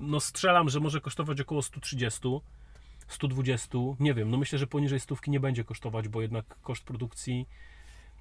no 0.00 0.20
strzelam, 0.20 0.68
że 0.70 0.80
może 0.80 1.00
kosztować 1.00 1.40
około 1.40 1.62
130, 1.62 2.20
120, 3.12 3.78
nie 4.00 4.14
wiem, 4.14 4.30
no 4.30 4.36
myślę, 4.36 4.58
że 4.58 4.66
poniżej 4.66 5.00
stówki 5.00 5.30
nie 5.30 5.40
będzie 5.40 5.64
kosztować, 5.64 6.08
bo 6.08 6.22
jednak 6.22 6.44
koszt 6.62 6.84
produkcji 6.84 7.46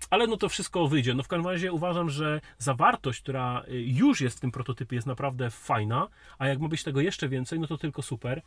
ale 0.10 0.28
no 0.28 0.38
to 0.38 0.50
wszystko 0.50 0.88
wyjdzie. 0.88 1.14
No 1.14 1.24
w 1.24 1.28
każdym 1.28 1.48
razie 1.48 1.72
uważam, 1.72 2.10
że 2.10 2.42
zawartość, 2.58 3.22
która 3.22 3.64
y, 3.68 3.82
już 3.82 4.22
jest 4.22 4.38
w 4.38 4.40
tym 4.40 4.52
prototypie 4.52 4.96
jest 4.96 5.08
naprawdę 5.08 5.50
fajna, 5.50 6.08
a 6.38 6.48
jak 6.48 6.60
ma 6.60 6.68
być 6.68 6.84
tego 6.84 7.02
jeszcze 7.02 7.30
więcej, 7.30 7.60
no 7.60 7.68
to 7.68 7.78
tylko 7.78 8.02
super. 8.02 8.42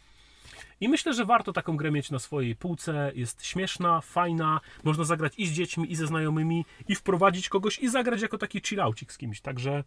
I 0.80 0.88
myślę, 0.88 1.14
że 1.14 1.24
warto 1.24 1.52
taką 1.52 1.76
grę 1.76 1.90
mieć 1.90 2.10
na 2.10 2.18
swojej 2.18 2.56
półce. 2.56 3.12
Jest 3.14 3.46
śmieszna, 3.46 4.00
fajna, 4.00 4.60
można 4.84 5.04
zagrać 5.04 5.32
i 5.38 5.46
z 5.46 5.52
dziećmi, 5.52 5.92
i 5.92 5.96
ze 5.96 6.06
znajomymi, 6.06 6.64
i 6.88 6.94
wprowadzić 6.94 7.48
kogoś, 7.48 7.78
i 7.78 7.88
zagrać 7.88 8.22
jako 8.22 8.38
taki 8.38 8.60
chillaucik 8.60 9.12
z 9.12 9.18
kimś. 9.18 9.40
Także 9.40 9.84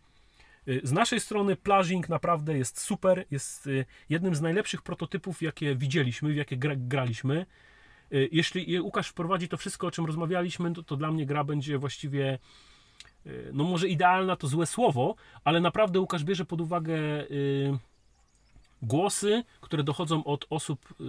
z 0.84 0.92
naszej 0.92 1.20
strony 1.20 1.56
Plażing 1.56 2.10
naprawdę 2.10 2.58
jest 2.58 2.80
super, 2.80 3.26
jest 3.32 3.68
y, 3.68 3.86
jednym 4.10 4.36
z 4.36 4.42
najlepszych 4.42 4.82
prototypów, 4.82 5.42
jakie 5.42 5.76
widzieliśmy, 5.76 6.34
w 6.34 6.36
jakie 6.36 6.58
gra, 6.58 6.74
graliśmy. 6.78 7.46
Y, 8.14 8.30
Jeśli 8.32 8.72
je 8.72 8.82
Łukasz 8.82 9.08
wprowadzi 9.08 9.48
to 9.48 9.58
wszystko, 9.58 9.88
o 9.88 9.92
czym 9.92 10.06
rozmawialiśmy, 10.06 10.74
to, 10.74 10.84
to 10.84 10.96
dla 10.96 11.12
mnie 11.12 11.26
gra 11.26 11.44
będzie 11.44 11.78
właściwie, 11.78 12.40
y, 13.26 13.50
no 13.54 13.64
może 13.64 13.88
idealna 13.88 14.36
to 14.36 14.48
złe 14.48 14.66
słowo, 14.66 15.16
ale 15.44 15.62
naprawdę 15.62 16.00
Łukasz 16.00 16.24
bierze 16.24 16.46
pod 16.46 16.62
uwagę 16.62 16.98
y, 17.32 17.78
głosy, 18.86 19.44
które 19.62 19.84
dochodzą 19.84 20.24
od 20.24 20.46
osób, 20.50 20.94
y, 21.02 21.04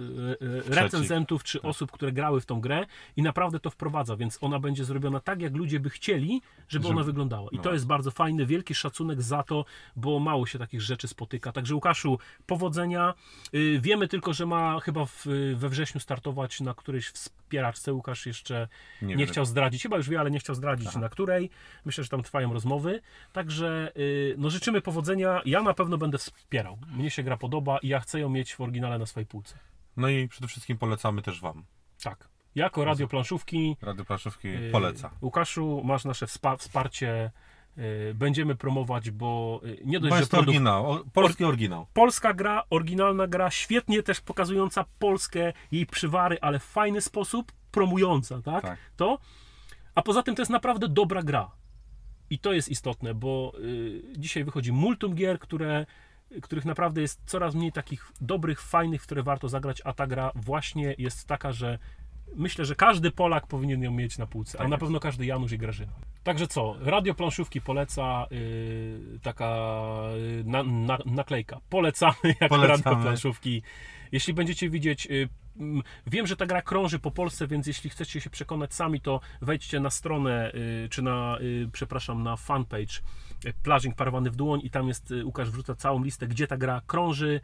y, 0.45 0.63
recenzentów 0.67 1.43
czy 1.43 1.61
osób, 1.61 1.91
które 1.91 2.11
grały 2.11 2.41
w 2.41 2.45
tą 2.45 2.61
grę 2.61 2.85
i 3.17 3.21
naprawdę 3.21 3.59
to 3.59 3.69
wprowadza, 3.69 4.15
więc 4.15 4.37
ona 4.41 4.59
będzie 4.59 4.85
zrobiona 4.85 5.19
tak, 5.19 5.41
jak 5.41 5.55
ludzie 5.55 5.79
by 5.79 5.89
chcieli, 5.89 6.41
żeby 6.69 6.87
ona 6.87 7.03
wyglądała. 7.03 7.49
I 7.51 7.55
no. 7.55 7.61
to 7.61 7.73
jest 7.73 7.87
bardzo 7.87 8.11
fajne, 8.11 8.45
wielki 8.45 8.75
szacunek 8.75 9.21
za 9.21 9.43
to, 9.43 9.65
bo 9.95 10.19
mało 10.19 10.45
się 10.45 10.59
takich 10.59 10.81
rzeczy 10.81 11.07
spotyka. 11.07 11.51
Także 11.51 11.75
Łukaszu, 11.75 12.19
powodzenia. 12.45 13.13
Y, 13.53 13.79
Wiemy 13.81 14.07
tylko, 14.07 14.33
że 14.33 14.45
ma 14.45 14.79
chyba 14.79 15.05
w, 15.05 15.25
we 15.55 15.69
wrześniu 15.69 16.01
startować 16.01 16.61
na 16.61 16.73
którejś 16.73 17.07
wspieraczce. 17.07 17.93
Łukasz 17.93 18.25
jeszcze 18.25 18.67
nie, 19.01 19.15
wiem. 19.15 19.27
chciał 19.27 19.45
zdradzić, 19.45 19.83
chyba 19.83 19.97
już 19.97 20.09
wie, 20.09 20.19
ale 20.19 20.31
nie 20.31 20.39
chciał 20.39 20.55
zdradzić 20.55 20.87
Aha. 20.87 20.99
na 20.99 21.09
której. 21.09 21.49
Myślę, 21.85 22.03
że 22.03 22.09
tam 22.09 22.23
trwają 22.23 22.53
rozmowy. 22.53 23.01
Także 23.33 23.91
no, 24.37 24.49
życzymy 24.49 24.81
powodzenia. 24.81 25.41
Ja 25.45 25.61
na 25.61 25.73
pewno 25.73 25.97
będę 25.97 26.17
wspierał. 26.17 26.77
Mnie 26.93 27.09
się 27.09 27.23
gra 27.23 27.37
podoba 27.37 27.66
i 27.81 27.87
ja 27.87 27.99
chcę 27.99 28.19
ją 28.19 28.29
mieć 28.29 28.55
w 28.55 28.61
oryginale 28.61 28.99
na 28.99 29.05
swojej 29.05 29.27
półce. 29.27 29.55
No 29.97 30.09
i 30.09 30.27
przede 30.27 30.47
wszystkim 30.47 30.77
polecamy 30.77 31.21
też 31.21 31.41
Wam. 31.41 31.63
Tak. 32.03 32.27
Jako 32.55 32.85
radio 32.85 33.07
planszówki. 33.07 33.75
Rady 33.81 34.03
Planszówki 34.05 34.47
y, 34.47 34.69
poleca. 34.71 35.09
Łukaszu, 35.21 35.81
masz 35.85 36.05
nasze 36.05 36.25
wspa- 36.25 36.57
wsparcie 36.57 37.31
y, 37.77 38.13
będziemy 38.15 38.55
promować, 38.55 39.11
bo 39.11 39.61
y, 39.65 39.77
nie 39.85 39.99
dość, 39.99 40.09
Bo 40.09 40.15
że 40.15 40.19
jest 40.21 40.31
to 40.31 40.37
produkt, 40.37 40.49
oryginał, 40.55 40.99
polski 41.13 41.43
oryginał. 41.45 41.87
polska 41.93 42.33
gra, 42.33 42.63
oryginalna 42.69 43.27
gra, 43.27 43.51
świetnie 43.51 44.03
też 44.03 44.21
pokazująca 44.21 44.85
Polskę, 44.99 45.53
jej 45.71 45.85
przywary, 45.85 46.37
ale 46.41 46.59
w 46.59 46.63
fajny 46.63 47.01
sposób, 47.01 47.51
promująca, 47.71 48.41
tak? 48.41 48.61
Tak. 48.61 48.79
To. 48.95 49.19
A 49.95 50.01
poza 50.01 50.23
tym 50.23 50.35
to 50.35 50.41
jest 50.41 50.51
naprawdę 50.51 50.87
dobra 50.87 51.23
gra. 51.23 51.51
I 52.29 52.39
to 52.39 52.53
jest 52.53 52.69
istotne, 52.69 53.13
bo 53.13 53.53
dzisiaj 54.17 54.43
wychodzi 54.43 54.71
multum 54.71 55.15
gier, 55.15 55.39
które, 55.39 55.85
których 56.41 56.65
naprawdę 56.65 57.01
jest 57.01 57.21
coraz 57.25 57.55
mniej 57.55 57.71
takich 57.71 58.11
dobrych, 58.21 58.61
fajnych, 58.61 59.01
które 59.01 59.23
warto 59.23 59.49
zagrać, 59.49 59.81
a 59.85 59.93
ta 59.93 60.07
gra 60.07 60.31
właśnie 60.35 60.95
jest 60.97 61.27
taka, 61.27 61.51
że 61.51 61.79
myślę, 62.35 62.65
że 62.65 62.75
każdy 62.75 63.11
Polak 63.11 63.47
powinien 63.47 63.83
ją 63.83 63.91
mieć 63.91 64.17
na 64.17 64.27
półce, 64.27 64.57
a 64.57 64.61
Tak 64.61 64.69
na 64.69 64.75
jest. 64.75 64.81
pewno 64.81 64.99
każdy 64.99 65.25
Janusz 65.25 65.51
i 65.51 65.57
Grażyna. 65.57 65.93
Także 66.23 66.47
co, 66.47 66.75
radio 66.79 67.13
planszówki 67.13 67.61
poleca 67.61 68.25
y, 68.31 69.19
taka 69.23 69.55
y, 70.39 70.43
na, 70.45 70.63
na, 70.63 70.97
naklejka. 71.05 71.59
Polecamy 71.69 72.15
jako 72.41 72.55
Polecamy. 72.55 72.83
radio 72.83 73.03
planszówki. 73.03 73.61
Jeśli 74.11 74.33
będziecie 74.33 74.69
widzieć, 74.69 75.07
y, 75.11 75.29
wiem, 76.07 76.27
że 76.27 76.35
ta 76.35 76.45
gra 76.45 76.61
krąży 76.61 76.99
po 76.99 77.11
Polsce, 77.11 77.47
więc 77.47 77.67
jeśli 77.67 77.89
chcecie 77.89 78.21
się 78.21 78.29
przekonać 78.29 78.73
sami, 78.73 79.01
to 79.01 79.19
wejdźcie 79.41 79.79
na 79.79 79.89
stronę, 79.89 80.51
y, 80.53 80.87
czy 80.89 81.01
na, 81.01 81.37
y, 81.41 81.69
przepraszam, 81.71 82.23
na 82.23 82.35
fanpage 82.35 83.01
y, 83.45 83.53
Plażing 83.63 83.95
Parowany 83.95 84.31
w 84.31 84.35
Dłoń 84.35 84.59
i 84.63 84.69
tam 84.69 84.87
jest, 84.87 85.13
Łukasz 85.23 85.51
wrzuca 85.51 85.75
całą 85.75 86.03
listę, 86.03 86.27
gdzie 86.27 86.47
ta 86.47 86.57
gra 86.57 86.81
krąży. 86.87 87.41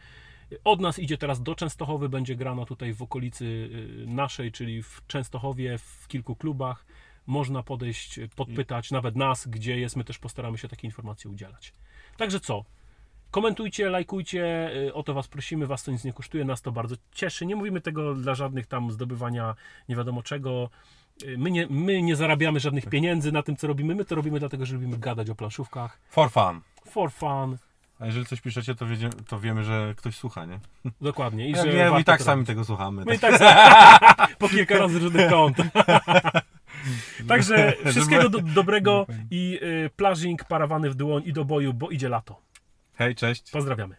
Od 0.63 0.81
nas 0.81 0.99
idzie 0.99 1.17
teraz 1.17 1.41
do 1.41 1.55
Częstochowy, 1.55 2.09
będzie 2.09 2.35
grana 2.35 2.65
tutaj 2.65 2.93
w 2.93 3.01
okolicy 3.01 3.69
naszej, 4.07 4.51
czyli 4.51 4.83
w 4.83 5.01
Częstochowie, 5.07 5.77
w 5.77 6.07
kilku 6.07 6.35
klubach. 6.35 6.85
Można 7.27 7.63
podejść, 7.63 8.19
podpytać 8.35 8.91
nawet 8.91 9.15
nas, 9.15 9.47
gdzie 9.47 9.79
jest. 9.79 9.95
My 9.95 10.03
też 10.03 10.19
postaramy 10.19 10.57
się 10.57 10.67
takie 10.67 10.87
informacje 10.87 11.31
udzielać. 11.31 11.73
Także 12.17 12.39
co? 12.39 12.65
Komentujcie, 13.33 13.89
lajkujcie, 13.89 14.71
y, 14.87 14.93
o 14.93 15.03
to 15.03 15.13
Was 15.13 15.27
prosimy, 15.27 15.67
Was 15.67 15.83
to 15.83 15.91
nic 15.91 16.03
nie 16.03 16.13
kosztuje, 16.13 16.45
nas 16.45 16.61
to 16.61 16.71
bardzo 16.71 16.95
cieszy. 17.11 17.45
Nie 17.45 17.55
mówimy 17.55 17.81
tego 17.81 18.15
dla 18.15 18.35
żadnych 18.35 18.67
tam 18.67 18.91
zdobywania 18.91 19.55
nie 19.89 19.95
wiadomo 19.95 20.23
czego. 20.23 20.69
Y, 21.23 21.37
My 21.37 21.51
nie, 21.51 21.67
my 21.69 22.01
nie 22.01 22.15
zarabiamy 22.15 22.59
żadnych 22.59 22.85
pieniędzy 22.89 23.31
na 23.31 23.43
tym, 23.43 23.55
co 23.55 23.67
robimy. 23.67 23.95
My 23.95 24.05
to 24.05 24.15
robimy 24.15 24.39
dlatego, 24.39 24.65
że 24.65 24.73
lubimy 24.75 24.97
gadać 24.97 25.29
o 25.29 25.35
planszówkach. 25.35 25.99
For 26.09 26.31
fun. 26.31 26.61
For 26.91 27.11
fun. 27.11 27.57
A 27.99 28.05
jeżeli 28.05 28.25
coś 28.25 28.41
piszecie, 28.41 28.75
to, 28.75 28.85
wiedzie, 28.85 29.09
to 29.27 29.39
wiemy, 29.39 29.63
że 29.63 29.93
ktoś 29.97 30.15
słucha, 30.15 30.45
nie? 30.45 30.59
Dokładnie. 31.01 31.49
I 31.49 31.55
że 31.55 31.63
nie, 31.65 31.83
warto 31.83 31.99
i 31.99 32.03
tak 32.03 32.17
to 32.19 32.23
sami 32.25 32.35
robić. 32.39 32.47
tego 32.47 32.65
słuchamy. 32.65 33.03
My 33.05 33.15
i 33.15 33.19
tak 33.19 33.37
za- 33.39 33.99
po 34.39 34.49
kilka 34.49 34.77
razy 34.77 34.99
z 34.99 35.03
różnych 35.03 35.29
kąt. 35.29 35.57
Także 37.27 37.73
wszystkiego 37.85 38.29
do, 38.29 38.39
dobrego 38.41 39.05
i 39.31 39.59
y, 39.63 39.89
plażing 39.95 40.43
parawany 40.43 40.89
w 40.89 40.95
dłoń 40.95 41.23
i 41.25 41.33
do 41.33 41.45
boju, 41.45 41.73
bo 41.73 41.89
idzie 41.89 42.09
lato. 42.09 42.42
Hej, 42.95 43.15
cześć. 43.15 43.51
Pozdrawiamy. 43.51 43.95